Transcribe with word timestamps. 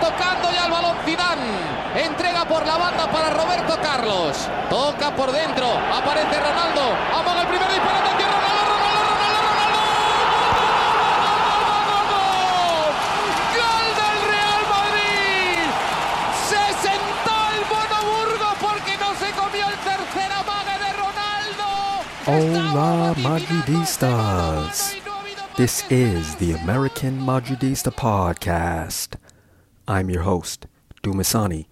tocando 0.00 0.50
ya 0.50 0.66
el 0.66 0.72
balón 0.72 0.96
Zidane. 1.04 2.04
Entrega 2.04 2.44
por 2.44 2.66
la 2.66 2.76
banda 2.76 3.10
para 3.10 3.30
Roberto 3.30 3.78
Carlos. 3.82 4.48
Toca 4.68 5.14
por 5.14 5.30
dentro. 5.30 5.66
Aparece 5.94 6.40
Ronaldo. 6.40 6.82
Amaga 7.18 7.42
el 7.42 7.48
primer 7.48 7.68
disparo. 7.68 7.98
Atención, 7.98 8.30
Ronaldo. 8.30 8.70
Hola 22.26 23.10
este 23.10 23.22
Madridistas! 23.22 24.94
This 25.56 25.84
is 25.90 26.36
the 26.36 26.52
American 26.52 27.18
Madridista 27.18 27.90
Podcast. 27.90 29.19
I'm 29.90 30.08
your 30.08 30.22
host, 30.22 30.68
Dumisani, 31.02 31.66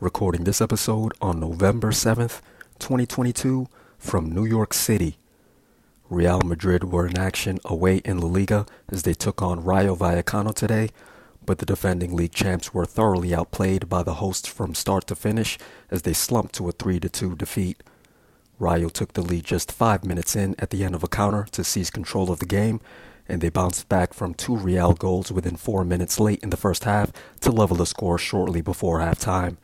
recording 0.00 0.44
this 0.44 0.62
episode 0.62 1.12
on 1.20 1.38
November 1.38 1.90
7th, 1.90 2.40
2022, 2.78 3.68
from 3.98 4.32
New 4.32 4.46
York 4.46 4.72
City. 4.72 5.18
Real 6.08 6.40
Madrid 6.40 6.84
were 6.84 7.06
in 7.06 7.18
action 7.18 7.58
away 7.66 7.98
in 8.06 8.22
La 8.22 8.26
Liga 8.26 8.64
as 8.90 9.02
they 9.02 9.12
took 9.12 9.42
on 9.42 9.62
Rayo 9.62 9.94
Vallecano 9.94 10.54
today, 10.54 10.88
but 11.44 11.58
the 11.58 11.66
defending 11.66 12.16
league 12.16 12.32
champs 12.32 12.72
were 12.72 12.86
thoroughly 12.86 13.34
outplayed 13.34 13.86
by 13.86 14.02
the 14.02 14.14
hosts 14.14 14.48
from 14.48 14.74
start 14.74 15.06
to 15.08 15.14
finish 15.14 15.58
as 15.90 16.00
they 16.02 16.14
slumped 16.14 16.54
to 16.54 16.70
a 16.70 16.72
3 16.72 16.98
2 16.98 17.36
defeat. 17.36 17.82
Rayo 18.58 18.88
took 18.88 19.12
the 19.12 19.20
lead 19.20 19.44
just 19.44 19.70
five 19.70 20.06
minutes 20.06 20.34
in 20.34 20.54
at 20.58 20.70
the 20.70 20.84
end 20.84 20.94
of 20.94 21.04
a 21.04 21.08
counter 21.08 21.46
to 21.52 21.62
seize 21.62 21.90
control 21.90 22.32
of 22.32 22.38
the 22.38 22.46
game, 22.46 22.80
and 23.28 23.40
they 23.40 23.50
bounced 23.50 23.88
back 23.88 24.14
from 24.14 24.34
two 24.34 24.56
Real 24.56 24.94
goals 24.94 25.30
within 25.30 25.56
four 25.56 25.84
minutes 25.84 26.18
late 26.18 26.42
in 26.42 26.50
the 26.50 26.56
first 26.56 26.84
half 26.84 27.12
to 27.40 27.52
level 27.52 27.76
the 27.76 27.86
score 27.86 28.18
shortly 28.18 28.60
before 28.60 29.00
halftime. 29.00 29.56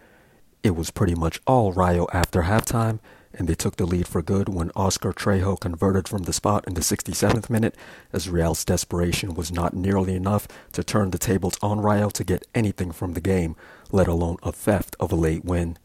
It 0.62 0.76
was 0.76 0.90
pretty 0.90 1.14
much 1.14 1.40
all 1.46 1.72
Rayo 1.72 2.06
after 2.12 2.42
halftime, 2.42 3.00
and 3.32 3.48
they 3.48 3.54
took 3.54 3.76
the 3.76 3.86
lead 3.86 4.06
for 4.06 4.22
good 4.22 4.48
when 4.48 4.70
Oscar 4.76 5.12
Trejo 5.12 5.58
converted 5.58 6.08
from 6.08 6.22
the 6.22 6.32
spot 6.32 6.64
in 6.66 6.74
the 6.74 6.80
67th 6.80 7.50
minute, 7.50 7.74
as 8.12 8.28
Real's 8.28 8.64
desperation 8.64 9.34
was 9.34 9.50
not 9.50 9.74
nearly 9.74 10.14
enough 10.14 10.46
to 10.72 10.84
turn 10.84 11.10
the 11.10 11.18
tables 11.18 11.58
on 11.60 11.80
Rayo 11.80 12.10
to 12.10 12.24
get 12.24 12.46
anything 12.54 12.92
from 12.92 13.14
the 13.14 13.20
game, 13.20 13.56
let 13.90 14.08
alone 14.08 14.36
a 14.42 14.52
theft 14.52 14.96
of 15.00 15.12
a 15.12 15.16
late 15.16 15.44
win. 15.44 15.76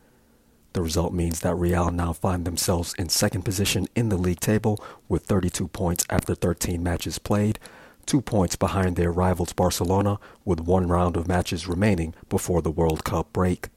The 0.74 0.82
result 0.82 1.14
means 1.14 1.40
that 1.40 1.56
Real 1.56 1.90
now 1.90 2.14
find 2.14 2.46
themselves 2.46 2.94
in 3.00 3.10
second 3.10 3.44
position 3.44 3.88
in 3.96 4.10
the 4.10 4.18
league 4.18 4.40
table 4.40 4.84
with 5.08 5.24
32 5.24 5.68
points 5.70 6.06
after 6.10 6.36
13 6.36 6.84
matches 6.84 7.18
played, 7.18 7.58
two 8.06 8.22
points 8.22 8.56
behind 8.56 8.96
their 8.96 9.12
rivals 9.12 9.54
Barcelona 9.54 10.20
with 10.46 10.62
one 10.62 10.88
round 10.88 11.18
of 11.18 11.28
matches 11.28 11.68
remaining 11.68 12.14
before 12.30 12.62
the 12.62 12.72
World 12.72 13.04
Cup 13.04 13.34
break. 13.34 13.70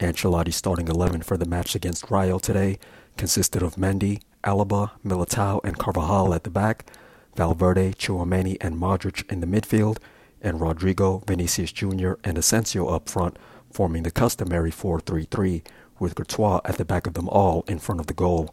Ancelotti's 0.00 0.56
starting 0.56 0.88
11 0.88 1.22
for 1.22 1.36
the 1.36 1.44
match 1.44 1.74
against 1.74 2.10
Rayo 2.10 2.38
today 2.38 2.78
consisted 3.16 3.62
of 3.62 3.76
Mendy, 3.76 4.22
Alaba, 4.42 4.92
Militao, 5.04 5.60
and 5.62 5.78
Carvajal 5.78 6.32
at 6.34 6.44
the 6.44 6.50
back, 6.50 6.90
Valverde, 7.36 7.92
Tchouameni, 7.92 8.56
and 8.60 8.76
Modric 8.76 9.30
in 9.30 9.40
the 9.40 9.46
midfield, 9.46 9.98
and 10.40 10.60
Rodrigo, 10.60 11.22
Vinicius 11.26 11.70
Jr., 11.70 12.12
and 12.24 12.38
Asensio 12.38 12.86
up 12.88 13.08
front, 13.08 13.36
forming 13.70 14.02
the 14.02 14.10
customary 14.10 14.70
4-3-3, 14.70 15.62
with 16.00 16.16
Courtois 16.16 16.60
at 16.64 16.76
the 16.76 16.84
back 16.84 17.06
of 17.06 17.14
them 17.14 17.28
all 17.28 17.64
in 17.68 17.78
front 17.78 18.00
of 18.00 18.06
the 18.08 18.14
goal. 18.14 18.52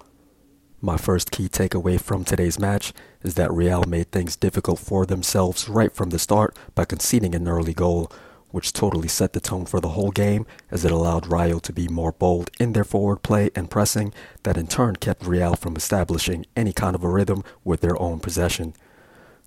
My 0.79 0.97
first 0.97 1.31
key 1.31 1.49
takeaway 1.49 1.99
from 1.99 2.23
today's 2.23 2.59
match 2.59 2.93
is 3.23 3.33
that 3.33 3.51
Real 3.51 3.83
made 3.85 4.11
things 4.11 4.35
difficult 4.35 4.77
for 4.77 5.07
themselves 5.07 5.67
right 5.67 5.91
from 5.91 6.11
the 6.11 6.19
start 6.19 6.55
by 6.75 6.85
conceding 6.85 7.33
an 7.33 7.47
early 7.47 7.73
goal, 7.73 8.11
which 8.51 8.73
totally 8.73 9.07
set 9.07 9.33
the 9.33 9.39
tone 9.39 9.65
for 9.65 9.79
the 9.79 9.89
whole 9.89 10.11
game 10.11 10.45
as 10.69 10.85
it 10.85 10.91
allowed 10.91 11.25
Rayo 11.25 11.57
to 11.59 11.73
be 11.73 11.87
more 11.87 12.11
bold 12.11 12.51
in 12.59 12.73
their 12.73 12.83
forward 12.83 13.23
play 13.23 13.49
and 13.55 13.71
pressing 13.71 14.13
that 14.43 14.55
in 14.55 14.67
turn 14.67 14.97
kept 14.97 15.25
Real 15.25 15.55
from 15.55 15.75
establishing 15.75 16.45
any 16.55 16.73
kind 16.73 16.95
of 16.95 17.03
a 17.03 17.09
rhythm 17.09 17.43
with 17.63 17.81
their 17.81 17.99
own 17.99 18.19
possession. 18.19 18.75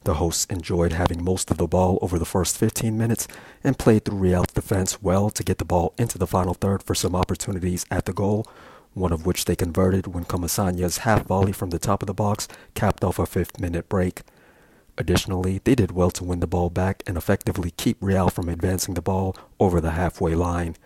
The 0.05 0.15
hosts 0.15 0.47
enjoyed 0.47 0.93
having 0.93 1.23
most 1.23 1.51
of 1.51 1.59
the 1.59 1.67
ball 1.67 1.99
over 2.01 2.19
the 2.19 2.25
first 2.25 2.57
15 2.57 2.97
minutes 2.97 3.29
and 3.63 3.79
played 3.79 4.05
through 4.05 4.19
Real's 4.19 4.47
defense 4.47 5.03
well 5.03 5.29
to 5.31 5.45
get 5.45 5.59
the 5.59 5.65
ball 5.65 5.93
into 5.99 6.17
the 6.17 6.27
final 6.27 6.55
third 6.55 6.83
for 6.83 6.95
some 6.95 7.15
opportunities 7.15 7.85
at 7.91 8.07
the 8.07 8.15
goal, 8.15 8.47
one 8.95 9.13
of 9.13 9.27
which 9.27 9.45
they 9.45 9.55
converted 9.55 10.07
when 10.07 10.25
Comesaña's 10.25 10.99
half 10.99 11.27
volley 11.27 11.53
from 11.53 11.71
the 11.71 11.79
top 11.79 12.03
of 12.03 12.07
the 12.07 12.15
box 12.15 12.49
capped 12.75 13.05
off 13.05 13.19
a 13.19 13.27
fifth 13.27 13.61
minute 13.61 13.89
break. 13.89 14.23
Additionally, 14.97 15.61
they 15.65 15.75
did 15.75 15.93
well 15.93 16.11
to 16.11 16.25
win 16.25 16.41
the 16.41 16.47
ball 16.47 16.71
back 16.71 17.03
and 17.07 17.17
effectively 17.17 17.71
keep 17.71 17.97
Real 18.01 18.31
from 18.31 18.49
advancing 18.49 18.95
the 18.95 19.03
ball 19.03 19.37
over 19.59 19.81
the 19.81 19.93
halfway 19.93 20.35
line. 20.35 20.77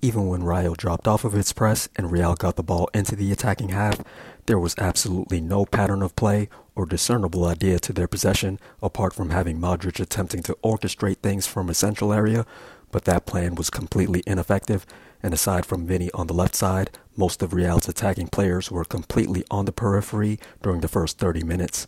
Even 0.00 0.26
when 0.26 0.42
Rayo 0.42 0.74
dropped 0.74 1.06
off 1.06 1.24
of 1.24 1.34
its 1.34 1.52
press 1.52 1.88
and 1.94 2.10
Real 2.10 2.34
got 2.34 2.56
the 2.56 2.62
ball 2.64 2.88
into 2.92 3.14
the 3.14 3.30
attacking 3.30 3.68
half, 3.68 4.02
there 4.46 4.58
was 4.58 4.74
absolutely 4.78 5.40
no 5.40 5.64
pattern 5.64 6.02
of 6.02 6.16
play 6.16 6.48
or 6.74 6.86
discernible 6.86 7.44
idea 7.44 7.78
to 7.78 7.92
their 7.92 8.08
possession 8.08 8.58
apart 8.82 9.12
from 9.12 9.30
having 9.30 9.60
Modric 9.60 10.00
attempting 10.00 10.42
to 10.42 10.56
orchestrate 10.64 11.18
things 11.18 11.46
from 11.46 11.68
a 11.68 11.74
central 11.74 12.12
area, 12.12 12.44
but 12.90 13.04
that 13.04 13.26
plan 13.26 13.54
was 13.54 13.70
completely 13.70 14.22
ineffective, 14.26 14.84
and 15.22 15.32
aside 15.32 15.64
from 15.64 15.86
Vinny 15.86 16.10
on 16.12 16.26
the 16.26 16.34
left 16.34 16.54
side, 16.54 16.90
most 17.16 17.42
of 17.42 17.54
Real's 17.54 17.88
attacking 17.88 18.28
players 18.28 18.70
were 18.70 18.84
completely 18.84 19.44
on 19.50 19.64
the 19.64 19.72
periphery 19.72 20.38
during 20.62 20.80
the 20.80 20.88
first 20.88 21.18
30 21.18 21.44
minutes. 21.44 21.86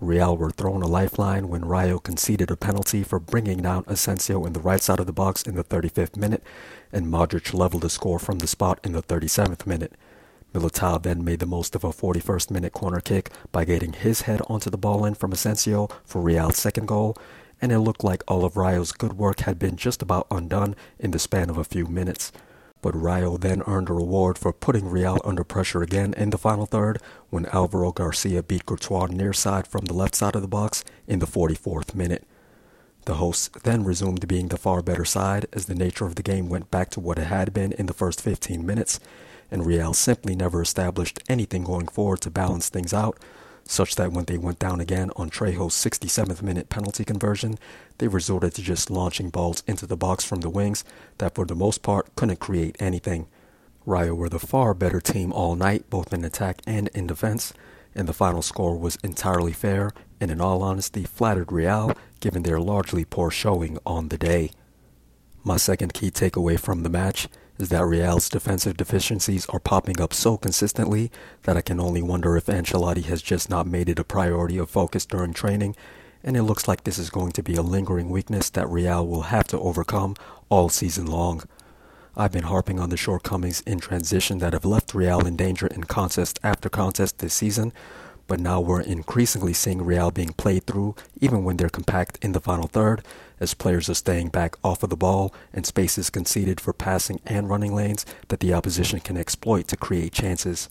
Real 0.00 0.36
were 0.36 0.50
thrown 0.50 0.82
a 0.82 0.88
lifeline 0.88 1.48
when 1.48 1.64
Rayo 1.64 1.98
conceded 1.98 2.50
a 2.50 2.56
penalty 2.56 3.02
for 3.02 3.20
bringing 3.20 3.62
down 3.62 3.84
Asensio 3.86 4.44
in 4.44 4.52
the 4.52 4.60
right 4.60 4.82
side 4.82 5.00
of 5.00 5.06
the 5.06 5.12
box 5.12 5.42
in 5.44 5.54
the 5.54 5.64
35th 5.64 6.16
minute, 6.16 6.42
and 6.92 7.06
Modric 7.06 7.54
leveled 7.54 7.82
the 7.82 7.90
score 7.90 8.18
from 8.18 8.40
the 8.40 8.46
spot 8.46 8.80
in 8.82 8.92
the 8.92 9.02
37th 9.02 9.66
minute. 9.66 9.92
Militao 10.54 11.02
then 11.02 11.24
made 11.24 11.40
the 11.40 11.46
most 11.46 11.74
of 11.74 11.82
a 11.82 11.88
41st 11.88 12.50
minute 12.52 12.72
corner 12.72 13.00
kick 13.00 13.30
by 13.50 13.64
getting 13.64 13.92
his 13.92 14.22
head 14.22 14.40
onto 14.48 14.70
the 14.70 14.78
ball 14.78 15.04
in 15.04 15.14
from 15.14 15.32
Asensio 15.32 15.88
for 16.04 16.22
Real's 16.22 16.56
second 16.56 16.86
goal, 16.86 17.16
and 17.60 17.72
it 17.72 17.80
looked 17.80 18.04
like 18.04 18.22
all 18.28 18.44
of 18.44 18.56
Rayo's 18.56 18.92
good 18.92 19.14
work 19.14 19.40
had 19.40 19.58
been 19.58 19.74
just 19.74 20.00
about 20.00 20.28
undone 20.30 20.76
in 20.98 21.10
the 21.10 21.18
span 21.18 21.50
of 21.50 21.58
a 21.58 21.64
few 21.64 21.86
minutes. 21.86 22.30
But 22.82 22.94
Rayo 22.94 23.36
then 23.36 23.62
earned 23.66 23.90
a 23.90 23.94
reward 23.94 24.38
for 24.38 24.52
putting 24.52 24.88
Real 24.88 25.20
under 25.24 25.42
pressure 25.42 25.82
again 25.82 26.14
in 26.14 26.30
the 26.30 26.38
final 26.38 26.66
third 26.66 27.00
when 27.30 27.46
Alvaro 27.46 27.90
Garcia 27.90 28.42
beat 28.42 28.64
Courtois 28.64 29.06
near 29.06 29.32
side 29.32 29.66
from 29.66 29.86
the 29.86 29.94
left 29.94 30.14
side 30.14 30.36
of 30.36 30.42
the 30.42 30.48
box 30.48 30.84
in 31.08 31.18
the 31.18 31.26
44th 31.26 31.96
minute. 31.96 32.28
The 33.06 33.14
hosts 33.14 33.50
then 33.64 33.84
resumed 33.84 34.28
being 34.28 34.48
the 34.48 34.56
far 34.56 34.82
better 34.82 35.04
side 35.04 35.46
as 35.52 35.66
the 35.66 35.74
nature 35.74 36.06
of 36.06 36.14
the 36.14 36.22
game 36.22 36.48
went 36.48 36.70
back 36.70 36.90
to 36.90 37.00
what 37.00 37.18
it 37.18 37.24
had 37.24 37.52
been 37.52 37.72
in 37.72 37.86
the 37.86 37.92
first 37.92 38.20
15 38.20 38.64
minutes, 38.64 39.00
and 39.50 39.66
Real 39.66 39.92
simply 39.92 40.34
never 40.34 40.62
established 40.62 41.20
anything 41.28 41.64
going 41.64 41.88
forward 41.88 42.20
to 42.22 42.30
balance 42.30 42.68
things 42.68 42.92
out, 42.92 43.18
such 43.66 43.94
that 43.96 44.12
when 44.12 44.26
they 44.26 44.38
went 44.38 44.58
down 44.58 44.80
again 44.80 45.10
on 45.16 45.30
Trejo's 45.30 45.74
67th 45.74 46.42
minute 46.42 46.68
penalty 46.68 47.04
conversion, 47.04 47.58
they 47.98 48.08
resorted 48.08 48.54
to 48.54 48.62
just 48.62 48.90
launching 48.90 49.30
balls 49.30 49.62
into 49.66 49.86
the 49.86 49.96
box 49.96 50.24
from 50.24 50.40
the 50.40 50.50
wings 50.50 50.84
that 51.18 51.34
for 51.34 51.46
the 51.46 51.54
most 51.54 51.82
part 51.82 52.14
couldn't 52.16 52.40
create 52.40 52.76
anything. 52.80 53.26
Rayo 53.86 54.14
were 54.14 54.28
the 54.28 54.38
far 54.38 54.74
better 54.74 55.00
team 55.00 55.32
all 55.32 55.56
night, 55.56 55.88
both 55.90 56.12
in 56.12 56.24
attack 56.24 56.60
and 56.66 56.88
in 56.88 57.06
defense, 57.06 57.52
and 57.94 58.08
the 58.08 58.12
final 58.12 58.42
score 58.42 58.76
was 58.78 58.98
entirely 59.04 59.52
fair 59.52 59.92
and 60.20 60.30
in 60.30 60.40
all 60.40 60.62
honesty 60.62 61.04
flattered 61.04 61.52
Real 61.52 61.96
given 62.20 62.42
their 62.42 62.60
largely 62.60 63.04
poor 63.04 63.30
showing 63.30 63.78
on 63.84 64.08
the 64.08 64.18
day. 64.18 64.50
My 65.42 65.58
second 65.58 65.92
key 65.92 66.10
takeaway 66.10 66.58
from 66.58 66.82
the 66.82 66.88
match 66.88 67.28
is 67.58 67.68
that 67.68 67.84
Real's 67.84 68.28
defensive 68.28 68.76
deficiencies 68.76 69.46
are 69.46 69.60
popping 69.60 70.00
up 70.00 70.12
so 70.12 70.36
consistently 70.36 71.10
that 71.44 71.56
I 71.56 71.60
can 71.60 71.80
only 71.80 72.02
wonder 72.02 72.36
if 72.36 72.46
Ancelotti 72.46 73.04
has 73.04 73.22
just 73.22 73.48
not 73.48 73.66
made 73.66 73.88
it 73.88 73.98
a 73.98 74.04
priority 74.04 74.58
of 74.58 74.70
focus 74.70 75.06
during 75.06 75.32
training, 75.32 75.76
and 76.24 76.36
it 76.36 76.42
looks 76.42 76.66
like 76.66 76.84
this 76.84 76.98
is 76.98 77.10
going 77.10 77.32
to 77.32 77.42
be 77.42 77.54
a 77.54 77.62
lingering 77.62 78.10
weakness 78.10 78.50
that 78.50 78.68
Real 78.68 79.06
will 79.06 79.22
have 79.22 79.46
to 79.48 79.60
overcome 79.60 80.16
all 80.48 80.68
season 80.68 81.06
long. 81.06 81.42
I've 82.16 82.32
been 82.32 82.44
harping 82.44 82.78
on 82.78 82.90
the 82.90 82.96
shortcomings 82.96 83.60
in 83.62 83.80
transition 83.80 84.38
that 84.38 84.52
have 84.52 84.64
left 84.64 84.94
Real 84.94 85.26
in 85.26 85.36
danger 85.36 85.66
in 85.66 85.84
contest 85.84 86.38
after 86.42 86.68
contest 86.68 87.18
this 87.18 87.34
season, 87.34 87.72
but 88.26 88.40
now 88.40 88.60
we're 88.60 88.80
increasingly 88.80 89.52
seeing 89.52 89.82
Real 89.82 90.10
being 90.10 90.32
played 90.32 90.66
through 90.66 90.94
even 91.20 91.44
when 91.44 91.56
they're 91.56 91.68
compact 91.68 92.18
in 92.22 92.32
the 92.32 92.40
final 92.40 92.66
third, 92.66 93.02
as 93.40 93.54
players 93.54 93.88
are 93.88 93.94
staying 93.94 94.28
back 94.28 94.56
off 94.64 94.82
of 94.82 94.90
the 94.90 94.96
ball 94.96 95.34
and 95.52 95.66
space 95.66 95.98
is 95.98 96.10
conceded 96.10 96.60
for 96.60 96.72
passing 96.72 97.20
and 97.26 97.48
running 97.48 97.74
lanes 97.74 98.06
that 98.28 98.40
the 98.40 98.54
opposition 98.54 99.00
can 99.00 99.16
exploit 99.16 99.68
to 99.68 99.76
create 99.76 100.12
chances. 100.12 100.68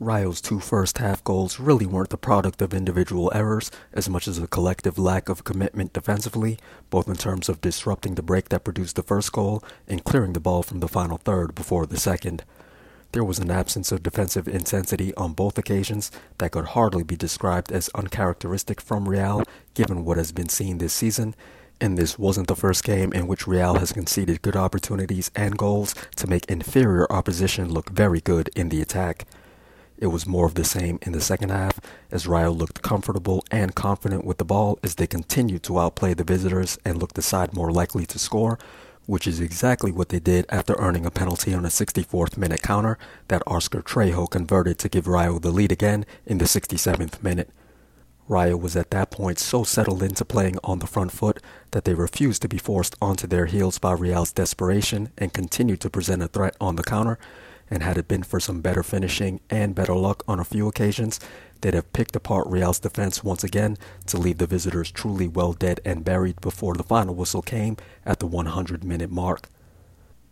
Rayo's 0.00 0.40
two 0.40 0.58
first 0.58 0.98
half 0.98 1.22
goals 1.22 1.60
really 1.60 1.86
weren't 1.86 2.10
the 2.10 2.18
product 2.18 2.60
of 2.60 2.74
individual 2.74 3.30
errors 3.34 3.70
as 3.92 4.08
much 4.08 4.26
as 4.26 4.38
a 4.38 4.48
collective 4.48 4.98
lack 4.98 5.28
of 5.28 5.44
commitment 5.44 5.92
defensively, 5.92 6.58
both 6.90 7.08
in 7.08 7.14
terms 7.14 7.48
of 7.48 7.60
disrupting 7.60 8.16
the 8.16 8.22
break 8.22 8.48
that 8.48 8.64
produced 8.64 8.96
the 8.96 9.02
first 9.02 9.32
goal 9.32 9.62
and 9.86 10.04
clearing 10.04 10.32
the 10.32 10.40
ball 10.40 10.62
from 10.62 10.80
the 10.80 10.88
final 10.88 11.16
third 11.18 11.54
before 11.54 11.86
the 11.86 11.96
second. 11.96 12.44
There 13.14 13.22
was 13.22 13.38
an 13.38 13.48
absence 13.52 13.92
of 13.92 14.02
defensive 14.02 14.48
intensity 14.48 15.14
on 15.14 15.34
both 15.34 15.56
occasions 15.56 16.10
that 16.38 16.50
could 16.50 16.64
hardly 16.64 17.04
be 17.04 17.14
described 17.14 17.70
as 17.70 17.88
uncharacteristic 17.94 18.80
from 18.80 19.08
Real 19.08 19.44
given 19.74 20.04
what 20.04 20.16
has 20.16 20.32
been 20.32 20.48
seen 20.48 20.78
this 20.78 20.92
season, 20.92 21.36
and 21.80 21.96
this 21.96 22.18
wasn't 22.18 22.48
the 22.48 22.56
first 22.56 22.82
game 22.82 23.12
in 23.12 23.28
which 23.28 23.46
Real 23.46 23.76
has 23.76 23.92
conceded 23.92 24.42
good 24.42 24.56
opportunities 24.56 25.30
and 25.36 25.56
goals 25.56 25.94
to 26.16 26.26
make 26.26 26.46
inferior 26.46 27.06
opposition 27.08 27.72
look 27.72 27.88
very 27.90 28.20
good 28.20 28.50
in 28.56 28.68
the 28.68 28.82
attack. 28.82 29.28
It 29.96 30.08
was 30.08 30.26
more 30.26 30.46
of 30.46 30.54
the 30.54 30.64
same 30.64 30.98
in 31.02 31.12
the 31.12 31.20
second 31.20 31.50
half, 31.50 31.78
as 32.10 32.26
Rayo 32.26 32.50
looked 32.50 32.82
comfortable 32.82 33.44
and 33.48 33.76
confident 33.76 34.24
with 34.24 34.38
the 34.38 34.44
ball 34.44 34.80
as 34.82 34.96
they 34.96 35.06
continued 35.06 35.62
to 35.62 35.78
outplay 35.78 36.14
the 36.14 36.24
visitors 36.24 36.78
and 36.84 36.98
looked 36.98 37.14
the 37.14 37.22
side 37.22 37.54
more 37.54 37.70
likely 37.70 38.06
to 38.06 38.18
score, 38.18 38.58
which 39.06 39.26
is 39.26 39.40
exactly 39.40 39.92
what 39.92 40.08
they 40.08 40.18
did 40.18 40.46
after 40.48 40.74
earning 40.78 41.04
a 41.04 41.10
penalty 41.10 41.52
on 41.54 41.64
a 41.64 41.68
64th 41.68 42.36
minute 42.36 42.62
counter 42.62 42.98
that 43.28 43.42
Oscar 43.46 43.82
Trejo 43.82 44.30
converted 44.30 44.78
to 44.78 44.88
give 44.88 45.06
Rayo 45.06 45.38
the 45.38 45.50
lead 45.50 45.72
again 45.72 46.06
in 46.26 46.38
the 46.38 46.44
67th 46.46 47.22
minute. 47.22 47.50
Rayo 48.26 48.56
was 48.56 48.74
at 48.74 48.90
that 48.90 49.10
point 49.10 49.38
so 49.38 49.64
settled 49.64 50.02
into 50.02 50.24
playing 50.24 50.58
on 50.64 50.78
the 50.78 50.86
front 50.86 51.12
foot 51.12 51.42
that 51.72 51.84
they 51.84 51.94
refused 51.94 52.40
to 52.42 52.48
be 52.48 52.56
forced 52.56 52.96
onto 53.00 53.26
their 53.26 53.46
heels 53.46 53.78
by 53.78 53.92
Real's 53.92 54.32
desperation 54.32 55.10
and 55.18 55.34
continued 55.34 55.80
to 55.82 55.90
present 55.90 56.22
a 56.22 56.28
threat 56.28 56.56
on 56.60 56.76
the 56.76 56.82
counter, 56.82 57.18
and 57.70 57.82
had 57.82 57.98
it 57.98 58.08
been 58.08 58.22
for 58.22 58.40
some 58.40 58.62
better 58.62 58.82
finishing 58.82 59.40
and 59.50 59.74
better 59.74 59.94
luck 59.94 60.22
on 60.26 60.40
a 60.40 60.44
few 60.44 60.66
occasions, 60.68 61.20
they'd 61.64 61.72
have 61.72 61.94
picked 61.94 62.14
apart 62.14 62.46
Real's 62.46 62.78
defense 62.78 63.24
once 63.24 63.42
again 63.42 63.78
to 64.04 64.18
leave 64.18 64.36
the 64.36 64.46
visitors 64.46 64.90
truly 64.90 65.26
well 65.26 65.54
dead 65.54 65.80
and 65.82 66.04
buried 66.04 66.38
before 66.42 66.74
the 66.74 66.82
final 66.82 67.14
whistle 67.14 67.40
came 67.40 67.78
at 68.04 68.18
the 68.18 68.26
100 68.26 68.84
minute 68.84 69.10
mark. 69.10 69.48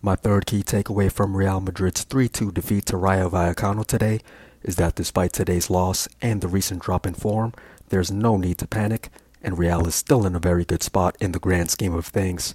My 0.02 0.14
third 0.14 0.44
key 0.44 0.62
takeaway 0.62 1.10
from 1.10 1.34
Real 1.34 1.58
Madrid's 1.58 2.02
3 2.02 2.28
2 2.28 2.52
defeat 2.52 2.84
to 2.86 2.98
Rayo 2.98 3.30
Vallecano 3.30 3.86
today 3.86 4.20
is 4.62 4.76
that 4.76 4.94
despite 4.94 5.32
today's 5.32 5.70
loss 5.70 6.06
and 6.20 6.42
the 6.42 6.48
recent 6.48 6.82
drop 6.82 7.06
in 7.06 7.14
form, 7.14 7.54
there's 7.88 8.10
no 8.10 8.36
need 8.36 8.58
to 8.58 8.66
panic, 8.66 9.08
and 9.42 9.58
Real 9.58 9.86
is 9.86 9.94
still 9.94 10.26
in 10.26 10.36
a 10.36 10.38
very 10.38 10.66
good 10.66 10.82
spot 10.82 11.16
in 11.18 11.32
the 11.32 11.40
grand 11.40 11.70
scheme 11.70 11.94
of 11.94 12.04
things. 12.04 12.54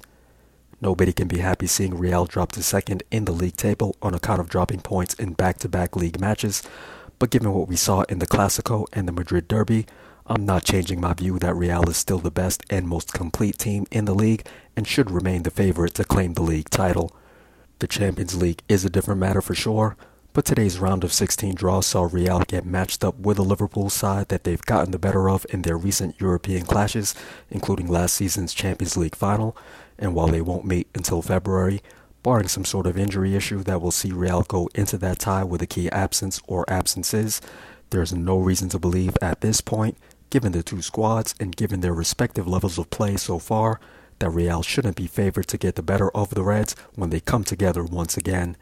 Nobody 0.79 1.13
can 1.13 1.27
be 1.27 1.39
happy 1.39 1.65
seeing 1.65 1.97
Real 1.97 2.27
drop 2.27 2.51
to 2.51 2.62
second 2.62 3.01
in 3.09 3.25
the 3.25 3.31
league 3.31 3.57
table 3.57 3.95
on 4.03 4.13
account 4.13 4.39
of 4.39 4.50
dropping 4.50 4.81
points 4.81 5.15
in 5.15 5.33
back 5.33 5.57
to 5.59 5.68
back 5.68 5.95
league 5.95 6.19
matches, 6.19 6.62
but 7.19 7.30
given 7.30 7.54
what 7.54 7.68
we 7.68 7.75
saw 7.75 8.02
in 8.04 8.19
the 8.19 8.28
Clasico 8.28 8.86
and 8.94 9.08
the 9.08 9.12
Madrid 9.12 9.48
Derby, 9.48 9.86
I'm 10.28 10.46
not 10.46 10.66
changing 10.66 11.00
my 11.00 11.14
view 11.14 11.40
that 11.40 11.56
Real 11.56 11.90
is 11.90 11.98
still 11.98 12.19
the 12.19 12.30
best 12.30 12.64
and 12.69 12.88
most 12.88 13.14
complete 13.14 13.58
team 13.58 13.86
in 13.92 14.06
the 14.06 14.14
league 14.14 14.46
and 14.75 14.88
should 14.88 15.10
remain 15.10 15.44
the 15.44 15.52
favorite 15.52 15.94
to 15.96 16.04
claim 16.04 16.34
the 16.34 16.42
league 16.42 16.69
title. 16.69 17.16
The 17.80 17.88
Champions 17.88 18.36
League 18.36 18.62
is 18.68 18.84
a 18.84 18.90
different 18.90 19.19
matter 19.19 19.42
for 19.42 19.56
sure, 19.56 19.96
but 20.34 20.46
today's 20.46 20.80
round 20.80 21.04
of 21.04 21.14
16 21.14 21.56
draw 21.56 21.80
saw 21.80 22.08
Real 22.12 22.42
get 22.42 22.66
matched 22.66 23.04
up 23.04 23.18
with 23.18 23.40
a 23.40 23.44
Liverpool 23.44 23.90
side 23.90 24.28
that 24.28 24.44
they've 24.44 24.62
gotten 24.62 24.92
the 24.92 25.00
better 25.00 25.30
of 25.30 25.46
in 25.50 25.63
their 25.63 25.78
recent 25.78 26.20
European 26.20 26.63
clashes, 26.63 27.16
including 27.50 27.88
last 27.88 28.13
season's 28.13 28.54
Champions 28.54 28.98
League 28.98 29.16
final, 29.16 29.58
and 29.98 30.13
while 30.13 30.28
they 30.28 30.42
won't 30.42 30.66
meet 30.66 30.88
until 30.94 31.22
February, 31.22 31.81
barring 32.24 32.48
some 32.48 32.66
sort 32.66 32.88
of 32.88 32.98
injury 32.98 33.36
issue 33.36 33.64
that 33.64 33.81
will 33.81 33.92
see 33.92 34.12
Real 34.12 34.44
go 34.44 34.69
into 34.75 34.98
that 34.98 35.19
tie 35.19 35.44
with 35.44 35.62
a 35.62 35.68
key 35.68 35.90
absence 35.92 36.42
or 36.48 36.66
absences, 36.69 37.42
there's 37.90 38.14
no 38.14 38.38
reason 38.38 38.69
to 38.69 38.80
believe 38.80 39.18
at 39.22 39.42
this 39.42 39.62
point, 39.62 39.98
given 40.30 40.52
the 40.52 40.64
two 40.64 40.81
squads 40.81 41.34
and 41.40 41.56
given 41.56 41.80
their 41.80 41.94
respective 41.94 42.48
levels 42.48 42.78
of 42.78 42.90
play 42.90 43.16
so 43.16 43.40
far, 43.40 43.80
that 44.19 44.30
Real 44.30 44.64
shouldn't 44.64 44.98
be 44.98 45.08
favored 45.08 45.48
to 45.48 45.58
get 45.58 45.75
the 45.75 45.84
better 45.84 46.10
of 46.12 46.31
the 46.31 46.44
Reds 46.44 46.75
when 46.96 47.12
they 47.12 47.19
come 47.19 47.44
together 47.44 47.84
once 47.84 48.18
again. 48.18 48.58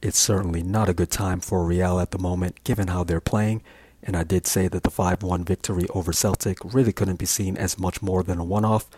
It's 0.00 0.18
certainly 0.18 0.62
not 0.62 0.88
a 0.88 0.94
good 0.94 1.10
time 1.10 1.40
for 1.40 1.64
Real 1.64 1.98
at 1.98 2.10
the 2.10 2.18
moment, 2.18 2.62
given 2.64 2.88
how 2.88 3.04
they're 3.04 3.20
playing, 3.20 3.62
and 4.02 4.16
I 4.16 4.22
did 4.22 4.46
say 4.46 4.68
that 4.68 4.82
the 4.82 4.90
5 4.90 5.22
1 5.22 5.44
victory 5.44 5.86
over 5.90 6.12
Celtic 6.12 6.58
really 6.62 6.92
couldn't 6.92 7.18
be 7.18 7.26
seen 7.26 7.56
as 7.56 7.78
much 7.78 8.02
more 8.02 8.22
than 8.22 8.38
a 8.38 8.44
one 8.44 8.64
off, 8.64 8.88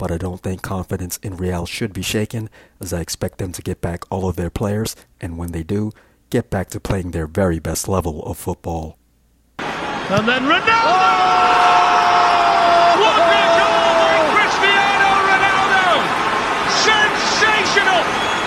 but 0.00 0.10
I 0.10 0.16
don't 0.16 0.40
think 0.40 0.62
confidence 0.62 1.18
in 1.18 1.36
Real 1.36 1.66
should 1.66 1.92
be 1.92 2.00
shaken, 2.00 2.48
as 2.80 2.94
I 2.94 3.00
expect 3.02 3.36
them 3.36 3.52
to 3.52 3.60
get 3.60 3.82
back 3.82 4.02
all 4.10 4.26
of 4.26 4.36
their 4.36 4.48
players, 4.48 4.96
and 5.20 5.36
when 5.36 5.52
they 5.52 5.62
do, 5.62 5.92
get 6.30 6.48
back 6.48 6.70
to 6.70 6.80
playing 6.80 7.10
their 7.10 7.26
very 7.26 7.58
best 7.58 7.86
level 7.86 8.22
of 8.22 8.38
football. 8.38 8.96
And 9.58 10.26
then 10.26 10.44
Ronaldo! 10.44 10.88
Oh! 10.88 11.36
What 12.98 13.12
a 13.12 13.44
goal 13.60 13.92
by 14.00 14.24
Cristiano 14.40 15.10
Ronaldo! 15.28 15.84
Sensational! 16.88 18.02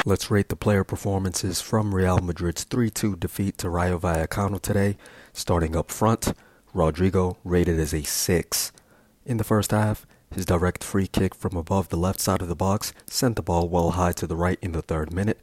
Let's 0.08 0.32
rate 0.32 0.50
the 0.50 0.56
player 0.56 0.84
performances 0.84 1.62
from 1.62 1.94
Real 1.94 2.18
Madrid's 2.18 2.64
3 2.64 2.90
2 2.90 3.18
defeat 3.18 3.60
to 3.60 3.70
Rayo 3.70 4.00
Vallecano 4.00 4.60
today. 4.60 4.98
Starting 5.34 5.76
up 5.76 5.92
front, 5.92 6.34
Rodrigo 6.74 7.38
rated 7.44 7.80
as 7.80 7.94
a 7.94 8.02
6. 8.02 8.72
In 9.28 9.38
the 9.38 9.44
first 9.44 9.70
half, 9.70 10.08
his 10.36 10.46
direct 10.46 10.84
free 10.84 11.08
kick 11.08 11.36
from 11.36 11.56
above 11.56 11.90
the 11.90 11.98
left 11.98 12.20
side 12.20 12.42
of 12.42 12.48
the 12.48 12.56
box 12.56 12.94
sent 13.08 13.36
the 13.36 13.42
ball 13.42 13.70
well 13.70 13.92
high 13.92 14.12
to 14.14 14.28
the 14.28 14.36
right 14.36 14.58
in 14.62 14.72
the 14.72 14.82
third 14.82 15.14
minute. 15.14 15.40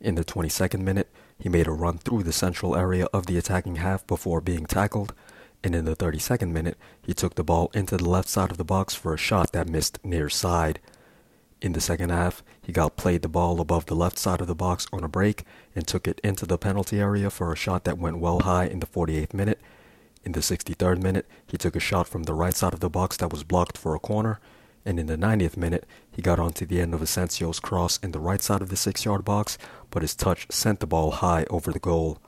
In 0.00 0.16
the 0.16 0.24
22nd 0.24 0.80
minute, 0.80 1.08
he 1.38 1.48
made 1.48 1.66
a 1.66 1.72
run 1.72 1.98
through 1.98 2.24
the 2.24 2.32
central 2.32 2.76
area 2.76 3.06
of 3.12 3.26
the 3.26 3.38
attacking 3.38 3.76
half 3.76 4.06
before 4.06 4.40
being 4.40 4.66
tackled. 4.66 5.14
And 5.62 5.74
in 5.74 5.84
the 5.84 5.96
32nd 5.96 6.50
minute, 6.50 6.76
he 7.00 7.14
took 7.14 7.36
the 7.36 7.44
ball 7.44 7.70
into 7.74 7.96
the 7.96 8.08
left 8.08 8.28
side 8.28 8.50
of 8.50 8.58
the 8.58 8.64
box 8.64 8.94
for 8.94 9.14
a 9.14 9.18
shot 9.18 9.52
that 9.52 9.68
missed 9.68 9.98
near 10.04 10.28
side. 10.28 10.80
In 11.62 11.72
the 11.72 11.80
second 11.80 12.10
half, 12.10 12.42
he 12.60 12.72
got 12.72 12.96
played 12.96 13.22
the 13.22 13.28
ball 13.28 13.60
above 13.60 13.86
the 13.86 13.94
left 13.94 14.18
side 14.18 14.40
of 14.40 14.46
the 14.46 14.54
box 14.54 14.86
on 14.92 15.04
a 15.04 15.08
break 15.08 15.44
and 15.74 15.86
took 15.86 16.06
it 16.06 16.20
into 16.22 16.44
the 16.44 16.58
penalty 16.58 17.00
area 17.00 17.30
for 17.30 17.52
a 17.52 17.56
shot 17.56 17.84
that 17.84 17.98
went 17.98 18.18
well 18.18 18.40
high 18.40 18.66
in 18.66 18.80
the 18.80 18.86
48th 18.86 19.32
minute 19.32 19.60
in 20.24 20.32
the 20.32 20.40
63rd 20.40 21.02
minute, 21.02 21.28
he 21.46 21.56
took 21.56 21.76
a 21.76 21.80
shot 21.80 22.08
from 22.08 22.24
the 22.24 22.34
right 22.34 22.54
side 22.54 22.72
of 22.72 22.80
the 22.80 22.90
box 22.90 23.16
that 23.18 23.30
was 23.30 23.44
blocked 23.44 23.76
for 23.76 23.94
a 23.94 23.98
corner, 23.98 24.40
and 24.84 24.98
in 24.98 25.06
the 25.06 25.16
90th 25.16 25.56
minute, 25.56 25.86
he 26.10 26.22
got 26.22 26.38
onto 26.38 26.66
the 26.66 26.80
end 26.80 26.94
of 26.94 27.00
Asensio's 27.00 27.60
cross 27.60 27.98
in 28.02 28.12
the 28.12 28.20
right 28.20 28.42
side 28.42 28.62
of 28.62 28.68
the 28.68 28.76
6 28.76 29.04
yard 29.04 29.24
box, 29.24 29.58
but 29.90 30.02
his 30.02 30.14
touch 30.14 30.46
sent 30.50 30.80
the 30.80 30.86
ball 30.86 31.10
high 31.10 31.44
over 31.50 31.72
the 31.72 31.78
goal. 31.78 32.18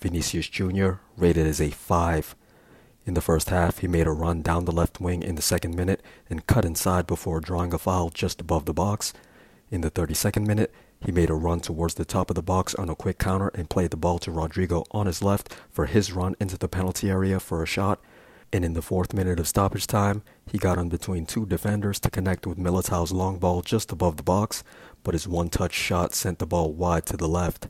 Vinicius 0.00 0.48
Jr. 0.48 0.94
rated 1.16 1.46
as 1.46 1.60
a 1.60 1.70
5. 1.70 2.36
In 3.06 3.14
the 3.14 3.20
first 3.20 3.50
half, 3.50 3.78
he 3.78 3.88
made 3.88 4.06
a 4.06 4.12
run 4.12 4.42
down 4.42 4.64
the 4.64 4.72
left 4.72 5.00
wing 5.00 5.22
in 5.22 5.34
the 5.34 5.42
second 5.42 5.74
minute 5.74 6.02
and 6.30 6.46
cut 6.46 6.64
inside 6.64 7.06
before 7.06 7.40
drawing 7.40 7.74
a 7.74 7.78
foul 7.78 8.10
just 8.10 8.40
above 8.40 8.64
the 8.64 8.72
box. 8.72 9.12
In 9.74 9.80
the 9.80 9.90
32nd 9.90 10.46
minute, 10.46 10.72
he 11.00 11.10
made 11.10 11.30
a 11.30 11.34
run 11.34 11.58
towards 11.58 11.94
the 11.94 12.04
top 12.04 12.30
of 12.30 12.36
the 12.36 12.44
box 12.44 12.76
on 12.76 12.88
a 12.88 12.94
quick 12.94 13.18
counter 13.18 13.48
and 13.56 13.68
played 13.68 13.90
the 13.90 13.96
ball 13.96 14.20
to 14.20 14.30
Rodrigo 14.30 14.84
on 14.92 15.06
his 15.06 15.20
left 15.20 15.52
for 15.68 15.86
his 15.86 16.12
run 16.12 16.36
into 16.38 16.56
the 16.56 16.68
penalty 16.68 17.10
area 17.10 17.40
for 17.40 17.60
a 17.60 17.66
shot. 17.66 18.00
And 18.52 18.64
in 18.64 18.74
the 18.74 18.82
fourth 18.82 19.12
minute 19.12 19.40
of 19.40 19.48
stoppage 19.48 19.88
time, 19.88 20.22
he 20.48 20.58
got 20.58 20.78
in 20.78 20.90
between 20.90 21.26
two 21.26 21.44
defenders 21.44 21.98
to 22.00 22.08
connect 22.08 22.46
with 22.46 22.56
Militao's 22.56 23.10
long 23.10 23.40
ball 23.40 23.62
just 23.62 23.90
above 23.90 24.16
the 24.16 24.22
box, 24.22 24.62
but 25.02 25.12
his 25.12 25.26
one 25.26 25.48
touch 25.48 25.72
shot 25.72 26.14
sent 26.14 26.38
the 26.38 26.46
ball 26.46 26.72
wide 26.72 27.04
to 27.06 27.16
the 27.16 27.26
left. 27.26 27.66